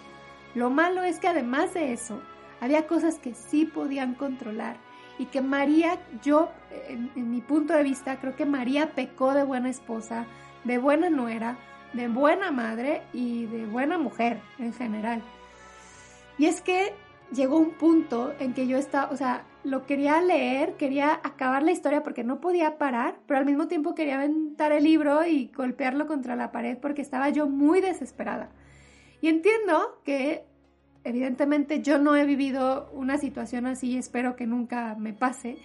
Lo 0.55 0.71
malo 0.71 1.03
es 1.03 1.19
que 1.19 1.27
además 1.27 1.75
de 1.75 1.93
eso, 1.93 2.19
había 2.61 2.87
cosas 2.87 3.19
que 3.19 3.35
sí 3.35 3.65
podían 3.65 4.15
controlar 4.15 4.77
y 5.19 5.25
que 5.25 5.41
María, 5.41 5.99
yo, 6.23 6.49
en, 6.87 7.29
mi 7.29 7.41
punto 7.41 7.73
de 7.73 7.83
vista, 7.83 8.19
creo 8.19 8.37
que 8.37 8.45
María 8.45 8.95
pecó 8.95 9.33
de 9.33 9.43
buena 9.43 9.69
esposa, 9.69 10.25
de 10.63 10.77
buena 10.77 11.09
nuera, 11.09 11.57
de 11.91 12.07
buena 12.07 12.51
madre 12.51 13.01
y 13.11 13.45
de 13.47 13.65
buena 13.65 13.97
mujer 13.97 14.39
en 14.59 14.73
general. 14.73 15.21
Y 16.37 16.45
es 16.45 16.61
que 16.61 16.93
llegó 17.33 17.57
un 17.57 17.71
punto 17.71 18.33
en 18.39 18.53
que 18.53 18.65
yo 18.65 18.77
estaba, 18.77 19.11
o 19.11 19.17
sea, 19.17 19.43
lo 19.65 19.85
quería 19.85 20.21
leer, 20.21 20.75
quería 20.77 21.19
acabar 21.21 21.63
la 21.63 21.71
historia 21.71 22.01
porque 22.01 22.23
no 22.23 22.39
podía 22.39 22.77
parar, 22.77 23.19
pero 23.27 23.39
al 23.39 23.45
mismo 23.45 23.67
tiempo 23.67 23.95
quería 23.95 24.15
aventar 24.15 24.71
el 24.71 24.85
libro 24.85 25.25
y 25.25 25.51
golpearlo 25.53 26.07
contra 26.07 26.37
la 26.37 26.53
pared 26.53 26.77
porque 26.77 27.01
estaba 27.01 27.27
yo 27.27 27.47
muy 27.47 27.81
desesperada. 27.81 28.51
Y 29.19 29.27
entiendo 29.27 30.01
que 30.05 30.45
Evidentemente 31.03 31.81
yo 31.81 31.97
no 31.97 32.15
he 32.15 32.25
vivido 32.25 32.89
una 32.93 33.17
situación 33.17 33.65
así 33.65 33.91
y 33.91 33.97
espero 33.97 34.35
que 34.35 34.47
nunca 34.47 34.95
me 34.95 35.13
pase. 35.13 35.57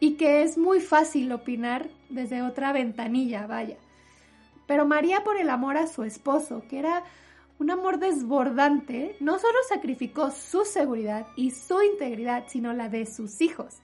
Y 0.00 0.14
que 0.14 0.42
es 0.42 0.58
muy 0.58 0.80
fácil 0.80 1.32
opinar 1.32 1.88
desde 2.10 2.42
otra 2.42 2.72
ventanilla, 2.72 3.46
vaya. 3.46 3.76
Pero 4.66 4.86
María 4.86 5.24
por 5.24 5.38
el 5.38 5.48
amor 5.48 5.76
a 5.76 5.86
su 5.86 6.02
esposo, 6.02 6.64
que 6.68 6.78
era 6.78 7.04
un 7.58 7.70
amor 7.70 7.98
desbordante, 7.98 9.16
no 9.20 9.38
solo 9.38 9.58
sacrificó 9.68 10.30
su 10.30 10.64
seguridad 10.64 11.26
y 11.36 11.52
su 11.52 11.80
integridad, 11.82 12.44
sino 12.48 12.72
la 12.72 12.88
de 12.88 13.06
sus 13.06 13.40
hijos. 13.40 13.78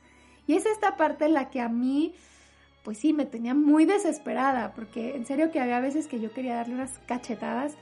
Y 0.46 0.54
es 0.54 0.66
esta 0.66 0.96
parte 0.96 1.24
en 1.24 1.34
la 1.34 1.50
que 1.50 1.60
a 1.60 1.68
mí, 1.68 2.14
pues 2.82 2.98
sí, 2.98 3.12
me 3.12 3.24
tenía 3.24 3.54
muy 3.54 3.86
desesperada, 3.86 4.74
porque 4.74 5.16
en 5.16 5.24
serio 5.24 5.50
que 5.50 5.60
había 5.60 5.80
veces 5.80 6.06
que 6.06 6.20
yo 6.20 6.32
quería 6.32 6.56
darle 6.56 6.74
unas 6.74 6.98
cachetadas 7.06 7.74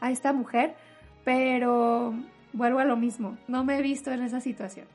a 0.00 0.10
esta 0.10 0.32
mujer, 0.32 0.76
pero 1.24 2.14
vuelvo 2.52 2.78
a 2.78 2.84
lo 2.84 2.96
mismo, 2.96 3.36
no 3.48 3.64
me 3.64 3.78
he 3.78 3.82
visto 3.82 4.10
en 4.10 4.22
esa 4.22 4.40
situación. 4.40 4.86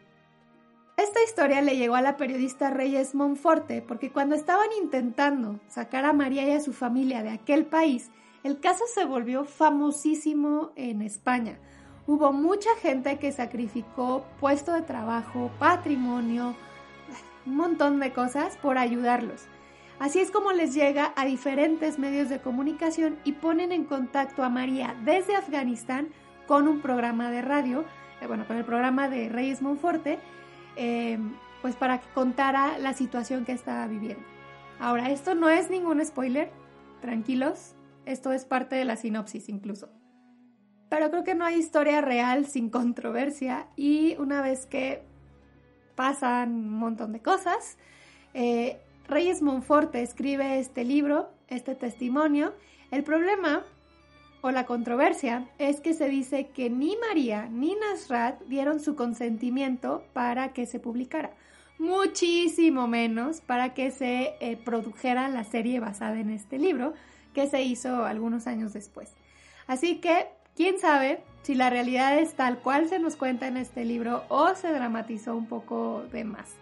Esta 0.98 1.24
historia 1.24 1.62
le 1.62 1.78
llegó 1.78 1.96
a 1.96 2.02
la 2.02 2.18
periodista 2.18 2.72
Reyes 2.72 3.14
Monforte 3.14 3.84
porque 3.84 4.12
cuando 4.12 4.36
estaban 4.36 4.68
intentando 4.82 5.60
sacar 5.68 6.06
a 6.06 6.14
María 6.14 6.48
y 6.48 6.52
a 6.52 6.60
su 6.60 6.74
familia 6.74 7.22
de 7.22 7.30
aquel 7.30 7.66
país, 7.66 8.10
el 8.44 8.60
caso 8.60 8.86
se 8.94 9.06
volvió 9.06 9.46
famosísimo 9.46 10.72
en 10.76 11.02
España. 11.02 11.60
Hubo 12.08 12.34
mucha 12.34 12.70
gente 12.82 13.20
que 13.20 13.32
sacrificó 13.32 14.26
puesto 14.40 14.74
de 14.74 14.82
trabajo, 14.82 15.52
patrimonio, 15.60 16.56
un 17.46 17.56
montón 17.58 18.00
de 18.00 18.12
cosas 18.12 18.58
por 18.58 18.78
ayudarlos. 18.78 19.46
Así 20.00 20.20
es 20.20 20.30
como 20.30 20.52
les 20.52 20.76
llega 20.76 21.12
a 21.16 21.26
diferentes 21.26 21.98
medios 21.98 22.30
de 22.30 22.40
comunicación 22.40 23.18
y 23.24 23.34
ponen 23.34 23.72
en 23.72 23.84
contacto 23.84 24.44
a 24.44 24.50
María 24.50 24.96
desde 25.04 25.36
Afganistán 25.36 26.10
con 26.46 26.68
un 26.68 26.82
programa 26.82 27.32
de 27.32 27.42
radio, 27.42 27.84
eh, 28.22 28.28
bueno, 28.28 28.46
con 28.46 28.58
el 28.58 28.64
programa 28.64 29.10
de 29.10 29.28
Reyes 29.30 29.62
Monforte, 29.62 30.20
eh, 30.76 31.18
pues 31.64 31.76
para 31.76 32.00
que 32.00 32.08
contara 32.14 32.78
la 32.78 32.94
situación 32.94 33.44
que 33.44 33.54
estaba 33.54 33.88
viviendo. 33.88 34.24
Ahora, 34.80 35.10
esto 35.10 35.34
no 35.34 35.50
es 35.50 35.72
ningún 35.72 36.06
spoiler, 36.06 36.52
tranquilos, 37.02 37.74
esto 38.06 38.32
es 38.32 38.46
parte 38.46 38.76
de 38.76 38.86
la 38.86 38.98
sinopsis 38.98 39.50
incluso. 39.50 39.90
Pero 40.90 41.10
creo 41.10 41.24
que 41.24 41.36
no 41.36 41.44
hay 41.44 41.56
historia 41.56 42.02
real 42.02 42.46
sin 42.46 42.70
controversia 42.70 43.68
y 43.76 44.16
una 44.20 44.42
vez 44.42 44.68
que 44.68 45.04
pasan 45.96 46.52
un 46.54 46.74
montón 46.78 47.12
de 47.12 47.22
cosas, 47.22 47.78
eh, 48.36 48.80
Reyes 49.08 49.42
Monforte 49.42 50.02
escribe 50.02 50.60
este 50.60 50.84
libro, 50.84 51.30
este 51.48 51.76
testimonio. 51.76 52.54
El 52.92 53.04
problema 53.04 53.64
o 54.42 54.52
la 54.52 54.66
controversia 54.66 55.50
es 55.60 55.80
que 55.80 55.94
se 55.94 56.10
dice 56.10 56.50
que 56.50 56.70
ni 56.70 56.98
María 56.98 57.48
ni 57.50 57.76
Nasrat 57.76 58.42
dieron 58.44 58.82
su 58.82 58.96
consentimiento 58.96 60.04
para 60.12 60.52
que 60.52 60.66
se 60.66 60.80
publicara, 60.80 61.32
muchísimo 61.80 62.88
menos 62.88 63.40
para 63.40 63.74
que 63.74 63.92
se 63.92 64.36
eh, 64.42 64.58
produjera 64.58 65.30
la 65.30 65.46
serie 65.46 65.80
basada 65.80 66.20
en 66.20 66.30
este 66.30 66.60
libro 66.60 66.94
que 67.34 67.48
se 67.48 67.64
hizo 67.64 68.04
algunos 68.04 68.46
años 68.46 68.74
después. 68.74 69.14
Así 69.68 69.98
que, 69.98 70.28
quién 70.56 70.80
sabe 70.80 71.24
si 71.44 71.56
la 71.56 71.70
realidad 71.70 72.20
es 72.20 72.34
tal 72.34 72.60
cual 72.60 72.90
se 72.90 73.00
nos 73.00 73.16
cuenta 73.16 73.48
en 73.48 73.56
este 73.56 73.86
libro 73.86 74.26
o 74.28 74.54
se 74.56 74.72
dramatizó 74.72 75.36
un 75.36 75.48
poco 75.48 76.04
de 76.12 76.26
más 76.26 76.56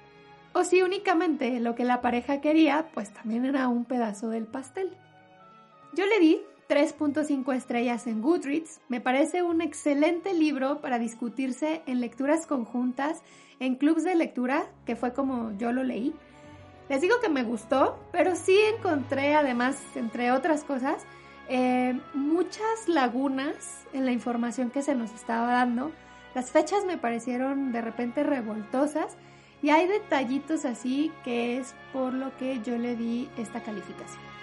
o 0.56 0.64
si 0.64 0.82
únicamente 0.82 1.60
lo 1.60 1.76
que 1.76 1.84
la 1.84 2.00
pareja 2.00 2.40
quería, 2.40 2.88
pues 2.94 3.12
también 3.12 3.44
era 3.44 3.68
un 3.68 3.84
pedazo 3.84 4.30
del 4.30 4.46
pastel. 4.46 4.90
Yo 5.94 6.06
le 6.06 6.18
di 6.20 6.42
3.5 6.70 7.54
estrellas 7.54 8.08
en 8.08 8.22
Goodreads. 8.22 8.80
Me 8.88 9.02
parece 9.02 9.44
un 9.44 9.60
excelente 9.60 10.34
libro 10.34 10.80
para 10.80 10.98
discutirse 10.98 11.82
en 11.88 12.00
lecturas 12.00 12.48
conjuntas, 12.48 13.22
en 13.60 13.76
clubs 13.76 14.06
de 14.06 14.16
lectura, 14.16 14.66
que 14.86 14.96
fue 14.96 15.12
como 15.12 15.52
yo 15.58 15.74
lo 15.74 15.84
leí. 15.84 16.14
Les 16.88 17.02
digo 17.02 17.16
que 17.22 17.28
me 17.28 17.44
gustó, 17.44 18.00
pero 18.14 18.38
sí 18.38 18.58
encontré 18.78 19.36
además, 19.36 19.78
entre 19.96 20.32
otras 20.32 20.64
cosas, 20.64 21.04
eh, 21.50 22.00
muchas 22.14 22.88
lagunas 22.88 23.84
en 23.92 24.06
la 24.06 24.14
información 24.14 24.70
que 24.72 24.82
se 24.82 24.96
nos 24.96 25.12
estaba 25.12 25.52
dando 25.52 25.92
Las 26.34 26.50
fechas 26.50 26.86
me 26.86 26.98
parecieron 26.98 27.74
de 27.74 27.82
repente 27.82 28.24
revoltosas 28.24 29.18
y 29.66 29.72
hay 29.72 29.88
detallitos 29.88 30.64
así 30.64 31.12
que 31.24 31.58
es 31.58 31.74
por 31.92 32.14
lo 32.14 32.38
que 32.38 32.62
yo 32.62 32.78
le 32.78 32.96
di 32.96 33.28
esta 33.36 33.64
calificación. 33.64 34.35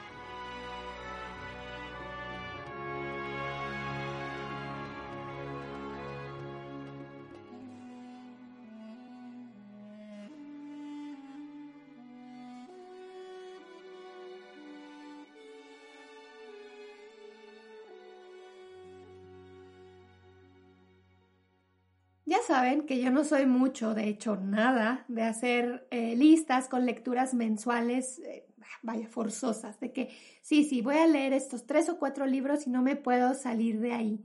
Ya 22.32 22.40
saben 22.40 22.86
que 22.86 22.98
yo 22.98 23.10
no 23.10 23.24
soy 23.24 23.44
mucho, 23.44 23.92
de 23.92 24.08
hecho 24.08 24.36
nada, 24.36 25.04
de 25.06 25.20
hacer 25.20 25.86
eh, 25.90 26.16
listas 26.16 26.66
con 26.66 26.86
lecturas 26.86 27.34
mensuales, 27.34 28.20
eh, 28.20 28.46
vaya, 28.80 29.06
forzosas, 29.06 29.78
de 29.80 29.92
que 29.92 30.08
sí, 30.40 30.64
sí, 30.64 30.80
voy 30.80 30.96
a 30.96 31.06
leer 31.06 31.34
estos 31.34 31.66
tres 31.66 31.90
o 31.90 31.98
cuatro 31.98 32.24
libros 32.24 32.66
y 32.66 32.70
no 32.70 32.80
me 32.80 32.96
puedo 32.96 33.34
salir 33.34 33.80
de 33.80 33.92
ahí. 33.92 34.24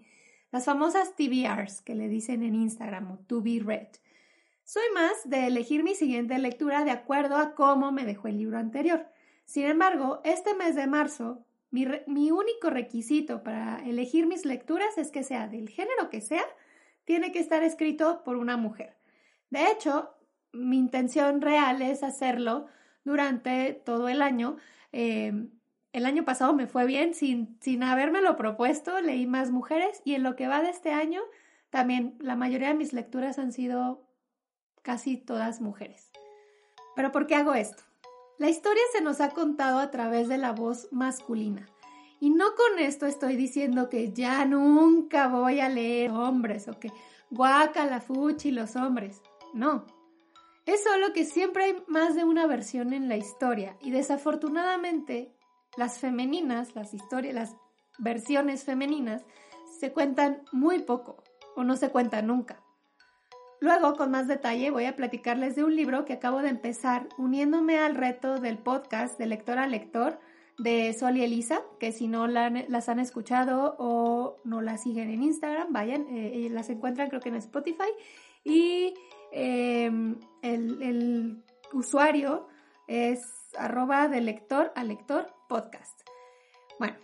Las 0.53 0.63
famosas 0.63 1.17
TBRs 1.17 1.81
que 1.81 1.95
le 1.95 2.07
dicen 2.07 2.43
en 2.43 2.55
Instagram 2.55 3.11
o 3.11 3.17
to 3.27 3.41
be 3.41 3.59
read. 3.61 3.89
Soy 4.63 4.85
más 4.93 5.29
de 5.29 5.47
elegir 5.47 5.83
mi 5.83 5.93
siguiente 5.93 6.37
lectura 6.37 6.85
de 6.85 6.91
acuerdo 6.91 7.35
a 7.35 7.55
cómo 7.55 7.91
me 7.91 8.05
dejó 8.05 8.29
el 8.29 8.37
libro 8.37 8.57
anterior. 8.57 9.05
Sin 9.43 9.65
embargo, 9.65 10.21
este 10.23 10.53
mes 10.53 10.75
de 10.75 10.87
marzo, 10.87 11.45
mi, 11.71 11.85
mi 12.07 12.31
único 12.31 12.69
requisito 12.69 13.43
para 13.43 13.85
elegir 13.85 14.27
mis 14.27 14.45
lecturas 14.45 14.97
es 14.97 15.11
que 15.11 15.23
sea 15.23 15.49
del 15.49 15.67
género 15.67 16.09
que 16.09 16.21
sea, 16.21 16.45
tiene 17.07 17.31
que 17.31 17.39
estar 17.39 17.63
escrito 17.63 18.21
por 18.25 18.35
una 18.35 18.57
mujer. 18.57 18.97
De 19.49 19.71
hecho, 19.71 20.13
mi 20.51 20.77
intención 20.77 21.39
real 21.39 21.81
es 21.81 22.03
hacerlo 22.03 22.67
durante 23.05 23.71
todo 23.71 24.09
el 24.09 24.21
año. 24.21 24.57
Eh, 24.91 25.47
el 25.93 26.05
año 26.05 26.25
pasado 26.25 26.53
me 26.53 26.67
fue 26.67 26.85
bien 26.85 27.13
sin, 27.13 27.57
sin 27.61 27.81
habérmelo 27.81 28.35
propuesto, 28.35 28.99
leí 28.99 29.25
más 29.25 29.51
mujeres 29.51 30.01
y 30.03 30.15
en 30.15 30.23
lo 30.23 30.35
que 30.35 30.49
va 30.49 30.61
de 30.61 30.69
este 30.69 30.91
año 30.91 31.21
también 31.69 32.17
la 32.19 32.35
mayoría 32.35 32.67
de 32.67 32.73
mis 32.73 32.91
lecturas 32.91 33.39
han 33.39 33.53
sido 33.53 34.05
casi 34.81 35.15
todas 35.15 35.61
mujeres. 35.61 36.11
Pero 36.93 37.13
¿por 37.13 37.25
qué 37.25 37.35
hago 37.35 37.53
esto? 37.53 37.83
La 38.37 38.49
historia 38.49 38.83
se 38.91 39.01
nos 39.01 39.21
ha 39.21 39.29
contado 39.29 39.79
a 39.79 39.91
través 39.91 40.27
de 40.27 40.37
la 40.37 40.51
voz 40.51 40.89
masculina. 40.91 41.69
Y 42.19 42.29
no 42.31 42.45
con 42.55 42.79
esto 42.79 43.05
estoy 43.05 43.35
diciendo 43.35 43.89
que 43.89 44.11
ya 44.11 44.45
nunca 44.45 45.27
voy 45.27 45.59
a 45.59 45.69
leer 45.69 46.11
hombres 46.11 46.67
o 46.67 46.79
que 46.79 46.91
guaca 47.29 47.85
la 47.85 48.01
fuchi 48.01 48.51
los 48.51 48.75
hombres. 48.75 49.21
No. 49.53 49.85
Es 50.65 50.83
solo 50.83 51.13
que 51.13 51.25
siempre 51.25 51.63
hay 51.63 51.83
más 51.87 52.15
de 52.15 52.23
una 52.23 52.45
versión 52.47 52.93
en 52.93 53.07
la 53.07 53.17
historia 53.17 53.77
y 53.81 53.91
desafortunadamente 53.91 55.33
las 55.77 55.99
femeninas, 55.99 56.75
las 56.75 56.93
historias, 56.93 57.35
las 57.35 57.55
versiones 57.99 58.63
femeninas 58.63 59.23
se 59.79 59.93
cuentan 59.93 60.43
muy 60.51 60.79
poco 60.79 61.23
o 61.55 61.63
no 61.63 61.77
se 61.77 61.89
cuentan 61.89 62.27
nunca. 62.27 62.61
Luego, 63.59 63.95
con 63.95 64.11
más 64.11 64.27
detalle, 64.27 64.69
voy 64.69 64.85
a 64.85 64.95
platicarles 64.95 65.55
de 65.55 65.63
un 65.63 65.75
libro 65.75 66.05
que 66.05 66.13
acabo 66.13 66.41
de 66.41 66.49
empezar 66.49 67.07
uniéndome 67.17 67.79
al 67.79 67.95
reto 67.95 68.39
del 68.39 68.59
podcast 68.59 69.17
de 69.17 69.25
lector 69.25 69.57
a 69.57 69.67
lector 69.67 70.19
de 70.57 70.93
Sol 70.93 71.17
y 71.17 71.23
Elisa, 71.23 71.61
que 71.79 71.91
si 71.91 72.07
no 72.07 72.27
las 72.27 72.89
han 72.89 72.99
escuchado 72.99 73.75
o 73.77 74.37
no 74.43 74.61
las 74.61 74.83
siguen 74.83 75.09
en 75.09 75.23
Instagram, 75.23 75.71
vayan, 75.71 76.07
eh, 76.09 76.47
las 76.51 76.69
encuentran 76.69 77.09
creo 77.09 77.21
que 77.21 77.29
en 77.29 77.35
Spotify. 77.35 77.89
Y 78.43 78.93
em, 79.31 80.19
el, 80.41 81.43
usuario 81.73 82.47
es 82.87 83.21
arroba 83.57 84.07
de 84.07 84.21
lector 84.21 84.71
a 84.75 84.85
lector 84.85 85.27
podcast. 85.49 86.01
Bueno, 86.79 86.95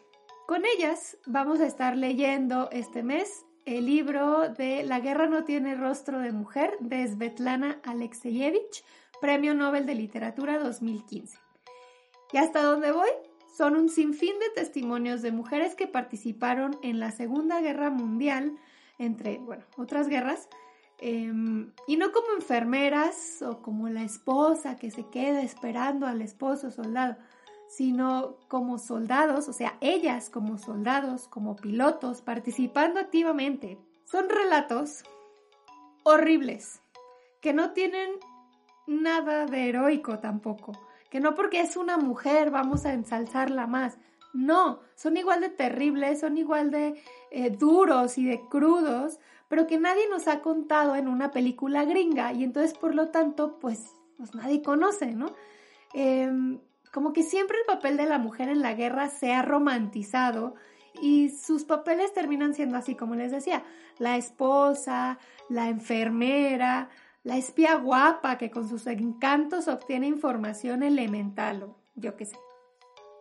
con 0.48 0.64
ellas 0.66 1.18
vamos 1.26 1.60
a 1.60 1.68
estar 1.68 1.98
leyendo 1.98 2.70
este 2.72 3.04
mes 3.04 3.46
el 3.66 3.86
libro 3.86 4.50
de 4.50 4.84
La 4.84 5.00
guerra 5.00 5.28
no 5.28 5.44
tiene 5.44 5.76
rostro 5.76 6.20
de 6.20 6.32
mujer 6.32 6.78
de 6.80 7.08
Svetlana 7.08 7.80
Alexeyevich, 7.84 8.84
Premio 9.22 9.54
Nobel 9.54 9.86
de 9.86 9.96
Literatura 9.96 10.60
2015. 10.60 11.38
¿Y 12.34 12.38
hasta 12.38 12.62
dónde 12.62 12.92
voy? 12.92 13.10
Son 13.56 13.76
un 13.76 13.90
sinfín 13.90 14.40
de 14.40 14.50
testimonios 14.50 15.22
de 15.22 15.32
mujeres 15.32 15.76
que 15.76 15.88
participaron 15.88 16.78
en 16.82 17.00
la 17.00 17.12
Segunda 17.12 17.62
Guerra 17.62 17.92
Mundial, 17.92 18.58
entre, 18.98 19.38
bueno, 19.38 19.64
otras 19.78 20.08
guerras, 20.08 20.50
em, 21.00 21.72
y 21.88 21.98
no 21.98 22.12
como 22.12 22.34
enfermeras 22.36 23.42
o 23.44 23.62
como 23.62 23.90
la 23.90 24.04
esposa 24.04 24.76
que 24.78 24.90
se 24.90 25.08
queda 25.10 25.42
esperando 25.42 26.08
al 26.08 26.22
esposo 26.22 26.72
soldado, 26.72 27.18
sino 27.68 28.38
como 28.48 28.80
soldados, 28.80 29.48
o 29.48 29.54
sea, 29.54 29.78
ellas 29.82 30.30
como 30.30 30.58
soldados, 30.58 31.28
como 31.28 31.56
pilotos, 31.56 32.22
participando 32.22 33.00
activamente. 33.00 33.78
Son 34.06 34.30
relatos 34.30 35.04
horribles, 36.04 36.82
que 37.40 37.54
no 37.54 37.72
tienen 37.72 38.12
nada 38.88 39.46
de 39.46 39.70
heroico 39.70 40.20
tampoco 40.20 40.74
que 41.14 41.20
no 41.20 41.36
porque 41.36 41.62
es 41.62 41.78
una 41.78 41.98
mujer 41.98 42.50
vamos 42.50 42.88
a 42.88 42.94
ensalzarla 42.94 43.68
más. 43.68 44.00
No, 44.34 44.80
son 44.96 45.16
igual 45.16 45.42
de 45.42 45.50
terribles, 45.50 46.22
son 46.22 46.40
igual 46.40 46.72
de 46.72 47.00
eh, 47.30 47.52
duros 47.52 48.18
y 48.18 48.26
de 48.26 48.42
crudos, 48.50 49.20
pero 49.48 49.68
que 49.68 49.78
nadie 49.78 50.10
nos 50.10 50.28
ha 50.28 50.42
contado 50.42 50.96
en 50.96 51.08
una 51.08 51.30
película 51.30 51.86
gringa 51.86 52.34
y 52.34 52.44
entonces 52.44 52.76
por 52.76 52.96
lo 52.96 53.10
tanto 53.10 53.60
pues, 53.60 53.94
pues 54.18 54.34
nadie 54.34 54.64
conoce, 54.64 55.14
¿no? 55.14 55.28
Em, 55.94 56.60
como 56.92 57.14
que 57.14 57.22
siempre 57.22 57.60
el 57.60 57.66
papel 57.68 57.96
de 57.96 58.08
la 58.08 58.18
mujer 58.18 58.50
en 58.50 58.64
la 58.64 58.74
guerra 58.74 59.08
se 59.10 59.34
ha 59.34 59.44
romantizado 59.44 60.56
y 61.00 61.30
sus 61.30 61.64
papeles 61.64 62.12
terminan 62.14 62.56
siendo 62.56 62.76
así, 62.76 62.96
como 62.96 63.14
les 63.14 63.32
decía, 63.32 63.64
la 64.00 64.18
esposa, 64.18 65.20
la 65.48 65.70
enfermera, 65.70 66.90
la 67.24 67.38
espía 67.38 67.76
guapa 67.76 68.38
que 68.38 68.52
con 68.52 68.68
sus 68.68 68.86
encantos 68.88 69.68
obtiene 69.68 70.08
información 70.08 70.84
elemental 70.84 71.64
o 71.64 71.76
yo 71.96 72.16
qué 72.16 72.26
sé. 72.26 72.38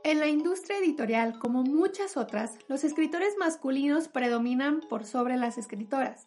En 0.05 0.19
la 0.19 0.27
industria 0.27 0.79
editorial, 0.79 1.39
como 1.39 1.63
muchas 1.63 2.17
otras, 2.17 2.59
los 2.67 2.83
escritores 2.83 3.37
masculinos 3.39 4.09
predominan 4.09 4.81
por 4.89 5.05
sobre 5.05 5.37
las 5.37 5.59
escritoras. 5.59 6.27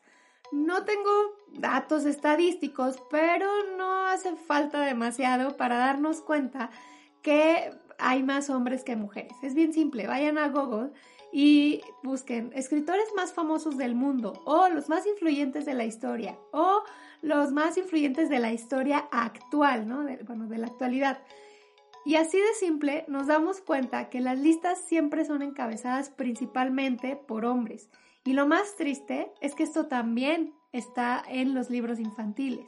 No 0.53 0.85
tengo 0.85 1.11
datos 1.51 2.05
estadísticos, 2.05 3.01
pero 3.11 3.49
no 3.77 4.05
hace 4.05 4.35
falta 4.37 4.79
demasiado 4.79 5.57
para 5.57 5.77
darnos 5.77 6.21
cuenta 6.21 6.69
que 7.21 7.71
hay 7.97 8.23
más 8.23 8.49
hombres 8.49 8.85
que 8.85 8.95
mujeres. 8.95 9.35
Es 9.41 9.55
bien 9.55 9.73
simple, 9.73 10.07
vayan 10.07 10.37
a 10.37 10.47
Google 10.47 10.91
y 11.33 11.81
busquen 12.03 12.51
escritores 12.53 13.07
más 13.17 13.33
famosos 13.33 13.77
del 13.77 13.95
mundo 13.95 14.41
o 14.45 14.69
los 14.69 14.87
más 14.87 15.05
influyentes 15.05 15.65
de 15.65 15.73
la 15.73 15.83
historia 15.83 16.37
o 16.51 16.83
los 17.25 17.51
más 17.51 17.75
influyentes 17.77 18.29
de 18.29 18.37
la 18.37 18.53
historia 18.53 19.07
actual, 19.11 19.87
¿no? 19.87 20.05
bueno, 20.27 20.47
de 20.47 20.59
la 20.59 20.67
actualidad. 20.67 21.17
Y 22.05 22.17
así 22.17 22.37
de 22.37 22.53
simple 22.59 23.03
nos 23.07 23.25
damos 23.25 23.61
cuenta 23.61 24.09
que 24.11 24.21
las 24.21 24.37
listas 24.37 24.79
siempre 24.79 25.25
son 25.25 25.41
encabezadas 25.41 26.11
principalmente 26.11 27.15
por 27.15 27.45
hombres. 27.45 27.89
Y 28.23 28.33
lo 28.33 28.45
más 28.45 28.75
triste 28.75 29.31
es 29.41 29.55
que 29.55 29.63
esto 29.63 29.87
también 29.87 30.53
está 30.71 31.23
en 31.27 31.55
los 31.55 31.71
libros 31.71 31.99
infantiles. 31.99 32.67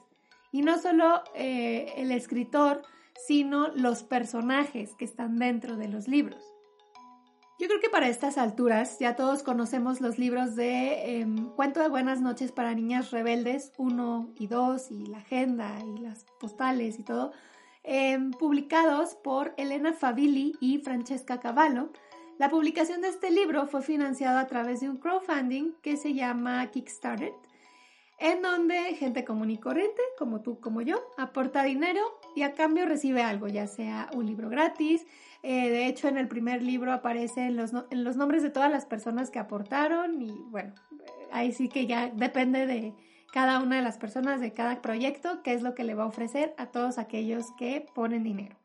Y 0.51 0.63
no 0.63 0.79
solo 0.79 1.21
eh, 1.35 1.93
el 1.97 2.11
escritor, 2.11 2.81
sino 3.27 3.67
los 3.67 4.01
personajes 4.01 4.95
que 4.95 5.05
están 5.05 5.37
dentro 5.37 5.77
de 5.77 5.87
los 5.87 6.07
libros. 6.07 6.56
Yo 7.59 7.67
creo 7.67 7.79
que 7.79 7.89
para 7.89 8.07
estas 8.07 8.37
alturas 8.37 8.99
ya 8.99 9.15
todos 9.15 9.41
conocemos 9.41 9.99
los 9.99 10.19
libros 10.19 10.55
de 10.55 11.21
em, 11.21 11.49
Cuento 11.55 11.79
de 11.79 11.89
Buenas 11.89 12.21
noches 12.21 12.51
para 12.51 12.75
Niñas 12.75 13.09
Rebeldes 13.09 13.73
1 13.77 14.29
y 14.37 14.45
2 14.45 14.91
y 14.91 15.05
la 15.07 15.17
agenda 15.17 15.75
y 15.83 15.97
las 15.97 16.23
postales 16.39 16.99
y 16.99 17.03
todo, 17.03 17.31
em, 17.81 18.29
publicados 18.29 19.15
por 19.15 19.55
Elena 19.57 19.93
Favilli 19.93 20.53
y 20.61 20.77
Francesca 20.77 21.39
Cavallo. 21.39 21.89
La 22.37 22.51
publicación 22.51 23.01
de 23.01 23.07
este 23.07 23.31
libro 23.31 23.65
fue 23.65 23.81
financiado 23.81 24.37
a 24.37 24.45
través 24.45 24.81
de 24.81 24.89
un 24.89 24.97
crowdfunding 24.97 25.73
que 25.81 25.97
se 25.97 26.13
llama 26.13 26.69
Kickstarter, 26.69 27.33
en 28.19 28.43
donde 28.43 28.93
gente 28.93 29.25
común 29.25 29.49
y 29.49 29.57
corriente, 29.57 30.01
como 30.19 30.41
tú, 30.41 30.59
como 30.59 30.81
yo, 30.81 31.01
aporta 31.17 31.63
dinero 31.63 32.01
y 32.35 32.43
a 32.43 32.53
cambio 32.53 32.85
recibe 32.85 33.23
algo, 33.23 33.47
ya 33.47 33.65
sea 33.65 34.11
un 34.13 34.27
libro 34.27 34.47
gratis, 34.47 35.07
eh, 35.43 35.69
de 35.69 35.87
hecho, 35.87 36.07
en 36.07 36.17
el 36.17 36.27
primer 36.27 36.61
libro 36.61 36.91
aparecen 36.91 37.55
los, 37.55 37.71
en 37.89 38.03
los 38.03 38.15
nombres 38.15 38.43
de 38.43 38.49
todas 38.49 38.71
las 38.71 38.85
personas 38.85 39.29
que 39.29 39.39
aportaron 39.39 40.21
y 40.21 40.31
bueno, 40.49 40.73
ahí 41.31 41.51
sí 41.51 41.69
que 41.69 41.85
ya 41.85 42.09
depende 42.09 42.65
de 42.65 42.93
cada 43.31 43.59
una 43.59 43.77
de 43.77 43.81
las 43.81 43.97
personas 43.97 44.41
de 44.41 44.53
cada 44.53 44.81
proyecto 44.81 45.41
qué 45.43 45.53
es 45.53 45.61
lo 45.61 45.75
que 45.75 45.83
le 45.83 45.93
va 45.93 46.03
a 46.03 46.07
ofrecer 46.07 46.53
a 46.57 46.67
todos 46.67 46.97
aquellos 46.97 47.45
que 47.57 47.85
ponen 47.93 48.23
dinero. 48.23 48.55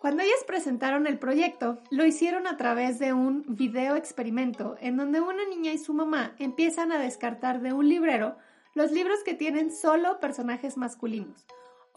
Cuando 0.00 0.22
ellas 0.22 0.44
presentaron 0.46 1.06
el 1.06 1.18
proyecto, 1.18 1.78
lo 1.90 2.04
hicieron 2.04 2.46
a 2.46 2.56
través 2.56 2.98
de 2.98 3.12
un 3.12 3.44
video 3.48 3.96
experimento 3.96 4.76
en 4.80 4.96
donde 4.96 5.20
una 5.20 5.46
niña 5.48 5.72
y 5.72 5.78
su 5.78 5.94
mamá 5.94 6.34
empiezan 6.38 6.92
a 6.92 6.98
descartar 6.98 7.60
de 7.60 7.72
un 7.72 7.88
librero 7.88 8.36
los 8.74 8.92
libros 8.92 9.24
que 9.24 9.34
tienen 9.34 9.72
solo 9.72 10.20
personajes 10.20 10.76
masculinos 10.76 11.46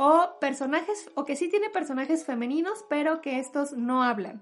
o 0.02 0.40
personajes 0.40 1.12
o 1.16 1.26
que 1.26 1.36
sí 1.36 1.50
tiene 1.50 1.70
personajes 1.70 2.24
femeninos, 2.24 2.86
pero 2.88 3.20
que 3.20 3.38
estos 3.38 3.74
no 3.74 4.02
hablan 4.02 4.42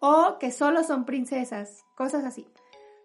o 0.00 0.38
que 0.40 0.50
solo 0.50 0.82
son 0.82 1.04
princesas, 1.04 1.84
cosas 1.94 2.24
así. 2.24 2.48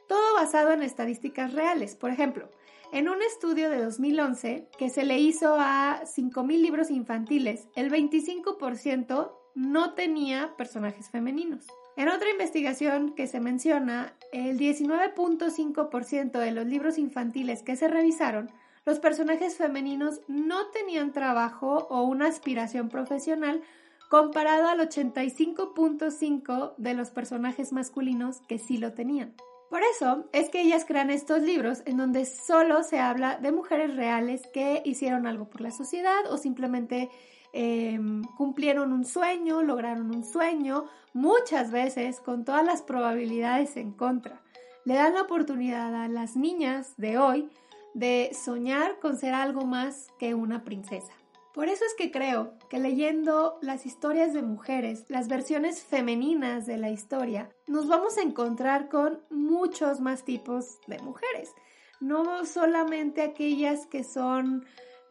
Todo 0.08 0.34
basado 0.34 0.71
en 0.71 0.82
estadísticas 0.82 1.53
reales. 1.53 1.95
Por 1.95 2.10
ejemplo, 2.10 2.49
en 2.91 3.10
un 3.10 3.21
estudio 3.21 3.69
de 3.69 3.79
2011 3.79 4.69
que 4.75 4.89
se 4.89 5.03
le 5.03 5.19
hizo 5.19 5.56
a 5.60 6.01
5.000 6.03 6.62
libros 6.62 6.89
infantiles, 6.89 7.67
el 7.75 7.91
25% 7.91 9.32
no 9.53 9.93
tenía 9.93 10.56
personajes 10.58 11.12
femeninos. 11.12 11.67
En 11.95 12.10
otra 12.10 12.32
investigación 12.32 13.13
que 13.13 13.27
se 13.27 13.39
menciona, 13.39 14.15
el 14.32 14.58
19.5% 14.58 16.39
de 16.39 16.51
los 16.51 16.65
libros 16.65 16.97
infantiles 16.97 17.62
que 17.62 17.75
se 17.75 17.88
revisaron, 17.88 18.49
los 18.85 18.99
personajes 18.99 19.57
femeninos 19.57 20.21
no 20.27 20.67
tenían 20.67 21.11
trabajo 21.11 21.87
o 21.89 22.03
una 22.03 22.27
aspiración 22.27 22.89
profesional 22.89 23.61
comparado 24.09 24.67
al 24.67 24.79
85.5% 24.79 26.75
de 26.77 26.93
los 26.93 27.09
personajes 27.11 27.73
masculinos 27.73 28.41
que 28.47 28.59
sí 28.59 28.77
lo 28.77 28.93
tenían. 28.93 29.33
Por 29.69 29.81
eso 29.95 30.29
es 30.33 30.49
que 30.49 30.61
ellas 30.61 30.85
crean 30.85 31.09
estos 31.09 31.41
libros 31.41 31.81
en 31.85 31.97
donde 31.97 32.25
solo 32.25 32.83
se 32.83 32.99
habla 32.99 33.37
de 33.37 33.51
mujeres 33.51 33.95
reales 33.95 34.43
que 34.53 34.83
hicieron 34.85 35.25
algo 35.25 35.49
por 35.49 35.61
la 35.61 35.71
sociedad 35.71 36.29
o 36.29 36.37
simplemente 36.37 37.09
Em, 37.55 38.23
cumplieron 38.35 38.91
un 38.91 39.05
sueño, 39.05 39.61
lograron 39.61 40.09
un 40.09 40.25
sueño, 40.25 40.85
muchas 41.13 41.69
veces 41.69 42.19
con 42.19 42.45
todas 42.45 42.65
las 42.65 42.81
probabilidades 42.81 43.77
en 43.77 43.91
contra. 43.91 44.41
Le 44.85 44.95
dan 44.95 45.13
la 45.13 45.21
oportunidad 45.21 45.93
a 45.93 46.07
las 46.07 46.35
niñas 46.35 46.95
de 46.97 47.19
hoy 47.19 47.49
de 47.93 48.32
soñar 48.34 48.99
con 48.99 49.17
ser 49.17 49.34
algo 49.34 49.65
más 49.65 50.08
que 50.19 50.34
una 50.34 50.63
princesa. 50.63 51.13
Por 51.53 51.69
eso 51.69 51.86
es 51.86 51.93
que 51.93 52.12
creo 52.12 52.58
que 52.67 52.79
leyendo 52.79 53.60
las 53.62 53.86
historias 53.86 54.34
de 54.34 54.41
mujeres, 54.41 55.06
las 55.08 55.27
versiones 55.27 55.84
femeninas 55.84 56.65
de 56.65 56.77
la 56.77 56.89
historia, 56.89 57.49
nos 57.67 57.88
vamos 57.88 58.17
a 58.17 58.23
encontrar 58.23 58.89
con 58.89 59.21
muchos 59.29 59.99
más 59.99 60.23
tipos 60.23 60.79
de 60.88 60.97
mujeres. 60.99 61.53
No 62.01 62.45
solamente 62.45 63.21
aquellas 63.21 63.86
que 63.86 64.03
son 64.03 64.65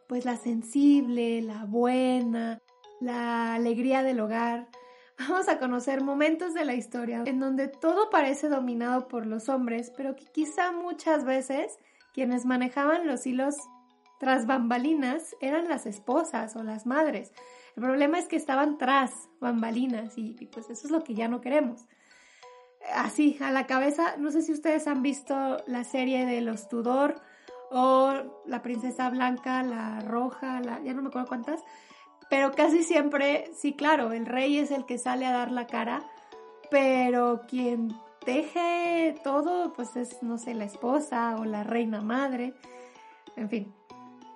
pues 0.07 0.25
la 0.25 0.35
sensible, 0.35 1.41
la 1.41 1.63
buena, 1.63 2.61
la 2.99 3.53
alegría 3.53 4.03
del 4.03 4.19
hogar. 4.19 4.67
Vamos 5.17 5.47
a 5.47 5.59
conocer 5.59 6.03
momentos 6.03 6.53
de 6.53 6.65
la 6.65 6.73
historia 6.73 7.23
en 7.25 7.39
donde 7.39 7.69
todo 7.69 8.09
parece 8.09 8.49
dominado 8.49 9.07
por 9.07 9.25
los 9.25 9.47
hombres, 9.47 9.91
pero 9.95 10.15
que 10.15 10.25
quizá 10.25 10.73
muchas 10.73 11.23
veces 11.23 11.77
quienes 12.13 12.45
manejaban 12.45 13.07
los 13.07 13.25
hilos 13.25 13.55
tras 14.19 14.45
bambalinas 14.45 15.35
eran 15.41 15.67
las 15.67 15.85
esposas 15.85 16.55
o 16.55 16.63
las 16.63 16.85
madres. 16.85 17.31
El 17.75 17.83
problema 17.83 18.19
es 18.19 18.27
que 18.27 18.35
estaban 18.35 18.77
tras 18.77 19.11
bambalinas 19.41 20.17
y, 20.17 20.33
pues 20.45 20.69
eso 20.69 20.87
es 20.87 20.91
lo 20.91 21.03
que 21.03 21.15
ya 21.15 21.27
no 21.27 21.41
queremos. 21.41 21.85
Así, 22.93 23.37
a 23.41 23.51
la 23.51 23.65
cabeza, 23.65 24.17
no 24.17 24.31
sé 24.31 24.41
si 24.41 24.51
ustedes 24.51 24.87
han 24.87 25.01
visto 25.01 25.57
la 25.67 25.83
serie 25.83 26.25
de 26.25 26.41
los 26.41 26.67
Tudor, 26.67 27.21
o 27.75 28.13
la 28.45 28.61
princesa 28.61 29.09
blanca, 29.09 29.63
la 29.63 29.99
roja, 30.01 30.61
la, 30.61 30.79
ya 30.83 30.93
no 30.93 31.01
me 31.01 31.07
acuerdo 31.07 31.27
cuántas, 31.27 31.63
pero 32.29 32.51
casi 32.51 32.83
siempre, 32.83 33.51
sí, 33.55 33.73
claro, 33.73 34.11
el 34.11 34.27
rey 34.27 34.59
es 34.59 34.69
el 34.69 34.85
que 34.85 34.99
sale 34.99 35.25
a 35.25 35.31
dar 35.31 35.51
la 35.51 35.65
cara, 35.65 36.03
pero 36.69 37.41
quien 37.47 37.91
teje 38.25 39.15
todo, 39.23 39.73
pues 39.73 39.95
es, 39.95 40.21
no 40.21 40.37
sé, 40.37 40.53
la 40.53 40.65
esposa 40.65 41.35
o 41.39 41.45
la 41.45 41.63
reina 41.63 42.01
madre, 42.01 42.53
en 43.35 43.49
fin. 43.49 43.73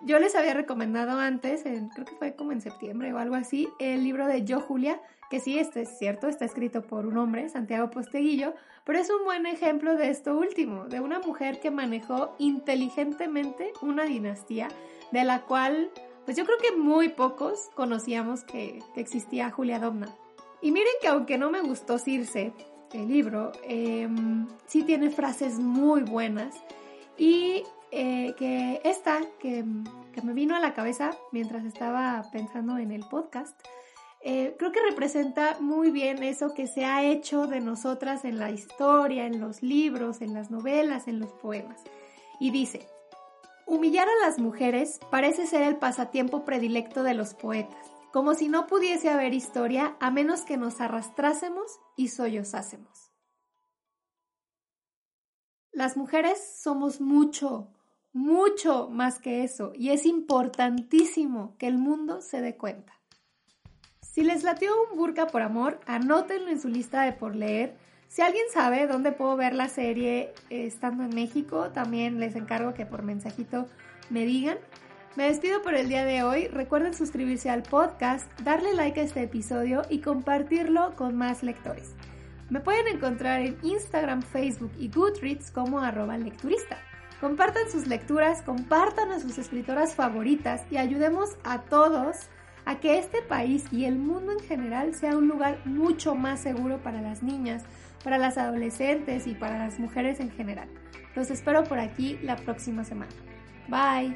Yo 0.03 0.19
les 0.19 0.35
había 0.35 0.53
recomendado 0.53 1.19
antes, 1.19 1.63
creo 1.63 2.05
que 2.05 2.15
fue 2.15 2.35
como 2.35 2.51
en 2.51 2.61
septiembre 2.61 3.11
o 3.13 3.17
algo 3.17 3.35
así, 3.35 3.67
el 3.79 4.03
libro 4.03 4.27
de 4.27 4.45
Yo 4.45 4.61
Julia, 4.61 5.01
que 5.29 5.39
sí, 5.39 5.57
este 5.57 5.81
es 5.81 5.97
cierto, 5.97 6.27
está 6.27 6.45
escrito 6.45 6.83
por 6.83 7.05
un 7.05 7.17
hombre, 7.17 7.49
Santiago 7.49 7.89
Posteguillo, 7.89 8.53
pero 8.85 8.99
es 8.99 9.09
un 9.09 9.25
buen 9.25 9.45
ejemplo 9.45 9.95
de 9.95 10.09
esto 10.09 10.37
último, 10.37 10.85
de 10.85 11.01
una 11.01 11.19
mujer 11.19 11.59
que 11.59 11.71
manejó 11.71 12.35
inteligentemente 12.37 13.73
una 13.81 14.05
dinastía 14.05 14.69
de 15.11 15.23
la 15.23 15.41
cual, 15.41 15.91
pues 16.25 16.37
yo 16.37 16.45
creo 16.45 16.57
que 16.57 16.77
muy 16.77 17.09
pocos 17.09 17.69
conocíamos 17.75 18.43
que, 18.43 18.79
existía 18.95 19.51
Julia 19.51 19.79
Domna. 19.79 20.07
Y 20.61 20.71
miren 20.71 20.93
que 21.01 21.07
aunque 21.07 21.37
no 21.37 21.51
me 21.51 21.61
gustó 21.61 21.97
Circe, 21.99 22.53
el 22.93 23.07
libro, 23.07 23.51
em, 23.63 24.47
sí 24.65 24.83
tiene 24.83 25.09
frases 25.09 25.59
muy 25.59 26.01
buenas 26.03 26.55
y 27.17 27.63
eh, 27.91 28.33
que 28.37 28.81
esta 28.83 29.19
que, 29.39 29.63
que 30.13 30.21
me 30.21 30.33
vino 30.33 30.55
a 30.55 30.59
la 30.59 30.73
cabeza 30.73 31.11
mientras 31.31 31.65
estaba 31.65 32.23
pensando 32.31 32.77
en 32.77 32.91
el 32.91 33.01
podcast, 33.09 33.59
eh, 34.21 34.55
creo 34.57 34.71
que 34.71 34.81
representa 34.81 35.57
muy 35.59 35.91
bien 35.91 36.23
eso 36.23 36.53
que 36.53 36.67
se 36.67 36.85
ha 36.85 37.03
hecho 37.03 37.47
de 37.47 37.61
nosotras 37.61 38.25
en 38.25 38.39
la 38.39 38.51
historia, 38.51 39.25
en 39.25 39.39
los 39.39 39.61
libros, 39.61 40.21
en 40.21 40.33
las 40.33 40.51
novelas, 40.51 41.07
en 41.07 41.19
los 41.19 41.31
poemas. 41.33 41.81
Y 42.39 42.51
dice, 42.51 42.87
humillar 43.65 44.07
a 44.07 44.25
las 44.25 44.39
mujeres 44.39 44.99
parece 45.11 45.45
ser 45.45 45.61
el 45.61 45.77
pasatiempo 45.77 46.43
predilecto 46.45 47.03
de 47.03 47.13
los 47.13 47.35
poetas, 47.35 47.87
como 48.11 48.33
si 48.33 48.49
no 48.49 48.67
pudiese 48.67 49.09
haber 49.09 49.33
historia 49.33 49.95
a 49.99 50.11
menos 50.11 50.41
que 50.41 50.57
nos 50.57 50.81
arrastrásemos 50.81 51.79
y 51.95 52.09
sollozásemos. 52.09 53.11
Las 55.71 55.95
mujeres 55.95 56.39
somos 56.59 57.01
mucho, 57.01 57.69
mucho 58.11 58.89
más 58.89 59.19
que 59.19 59.43
eso, 59.43 59.73
y 59.75 59.89
es 59.89 60.05
importantísimo 60.05 61.55
que 61.57 61.67
el 61.67 61.77
mundo 61.77 62.21
se 62.21 62.41
dé 62.41 62.57
cuenta. 62.57 62.93
Si 64.01 64.23
les 64.23 64.43
latió 64.43 64.71
un 64.89 64.97
burka 64.97 65.27
por 65.27 65.43
amor, 65.43 65.79
anótenlo 65.85 66.49
en 66.49 66.59
su 66.59 66.69
lista 66.69 67.03
de 67.03 67.13
por 67.13 67.35
leer. 67.35 67.77
Si 68.07 68.23
alguien 68.23 68.45
sabe 68.51 68.87
dónde 68.87 69.11
puedo 69.11 69.35
ver 69.35 69.53
la 69.53 69.69
serie 69.69 70.33
eh, 70.49 70.65
estando 70.65 71.03
en 71.03 71.13
México, 71.13 71.69
también 71.69 72.19
les 72.19 72.35
encargo 72.35 72.73
que 72.73 72.87
por 72.87 73.03
mensajito 73.03 73.67
me 74.09 74.25
digan. 74.25 74.57
Me 75.17 75.29
despido 75.29 75.63
por 75.63 75.73
el 75.73 75.89
día 75.89 76.05
de 76.05 76.21
hoy. 76.21 76.45
Recuerden 76.45 76.93
suscribirse 76.93 77.49
al 77.49 77.63
podcast, 77.63 78.29
darle 78.41 78.75
like 78.75 79.01
a 79.01 79.03
este 79.03 79.23
episodio 79.23 79.81
y 79.89 80.01
compartirlo 80.01 80.93
con 80.95 81.15
más 81.15 81.41
lectores. 81.41 81.95
Me 82.51 82.59
pueden 82.59 82.87
encontrar 82.87 83.41
en 83.41 83.57
Instagram, 83.63 84.21
Facebook 84.21 84.71
y 84.77 84.89
Goodreads 84.89 85.49
como 85.49 85.79
arroba 85.79 86.19
lecturista. 86.19 86.77
Compartan 87.19 87.67
sus 87.71 87.87
lecturas, 87.87 88.43
compartan 88.43 89.11
a 89.11 89.19
sus 89.19 89.39
escritoras 89.39 89.95
favoritas 89.95 90.61
y 90.69 90.77
ayudemos 90.77 91.31
a 91.43 91.61
todos 91.63 92.17
a 92.65 92.79
que 92.79 92.99
este 92.99 93.23
país 93.23 93.65
y 93.71 93.85
el 93.85 93.97
mundo 93.97 94.33
en 94.33 94.39
general 94.41 94.93
sea 94.93 95.17
un 95.17 95.27
lugar 95.27 95.65
mucho 95.65 96.13
más 96.13 96.41
seguro 96.41 96.77
para 96.83 97.01
las 97.01 97.23
niñas, 97.23 97.63
para 98.03 98.19
las 98.19 98.37
adolescentes 98.37 99.25
y 99.25 99.33
para 99.33 99.57
las 99.57 99.79
mujeres 99.79 100.19
en 100.19 100.29
general. 100.29 100.69
Los 101.15 101.31
espero 101.31 101.63
por 101.63 101.79
aquí 101.79 102.19
la 102.21 102.35
próxima 102.35 102.83
semana. 102.83 103.11
Bye. 103.67 104.15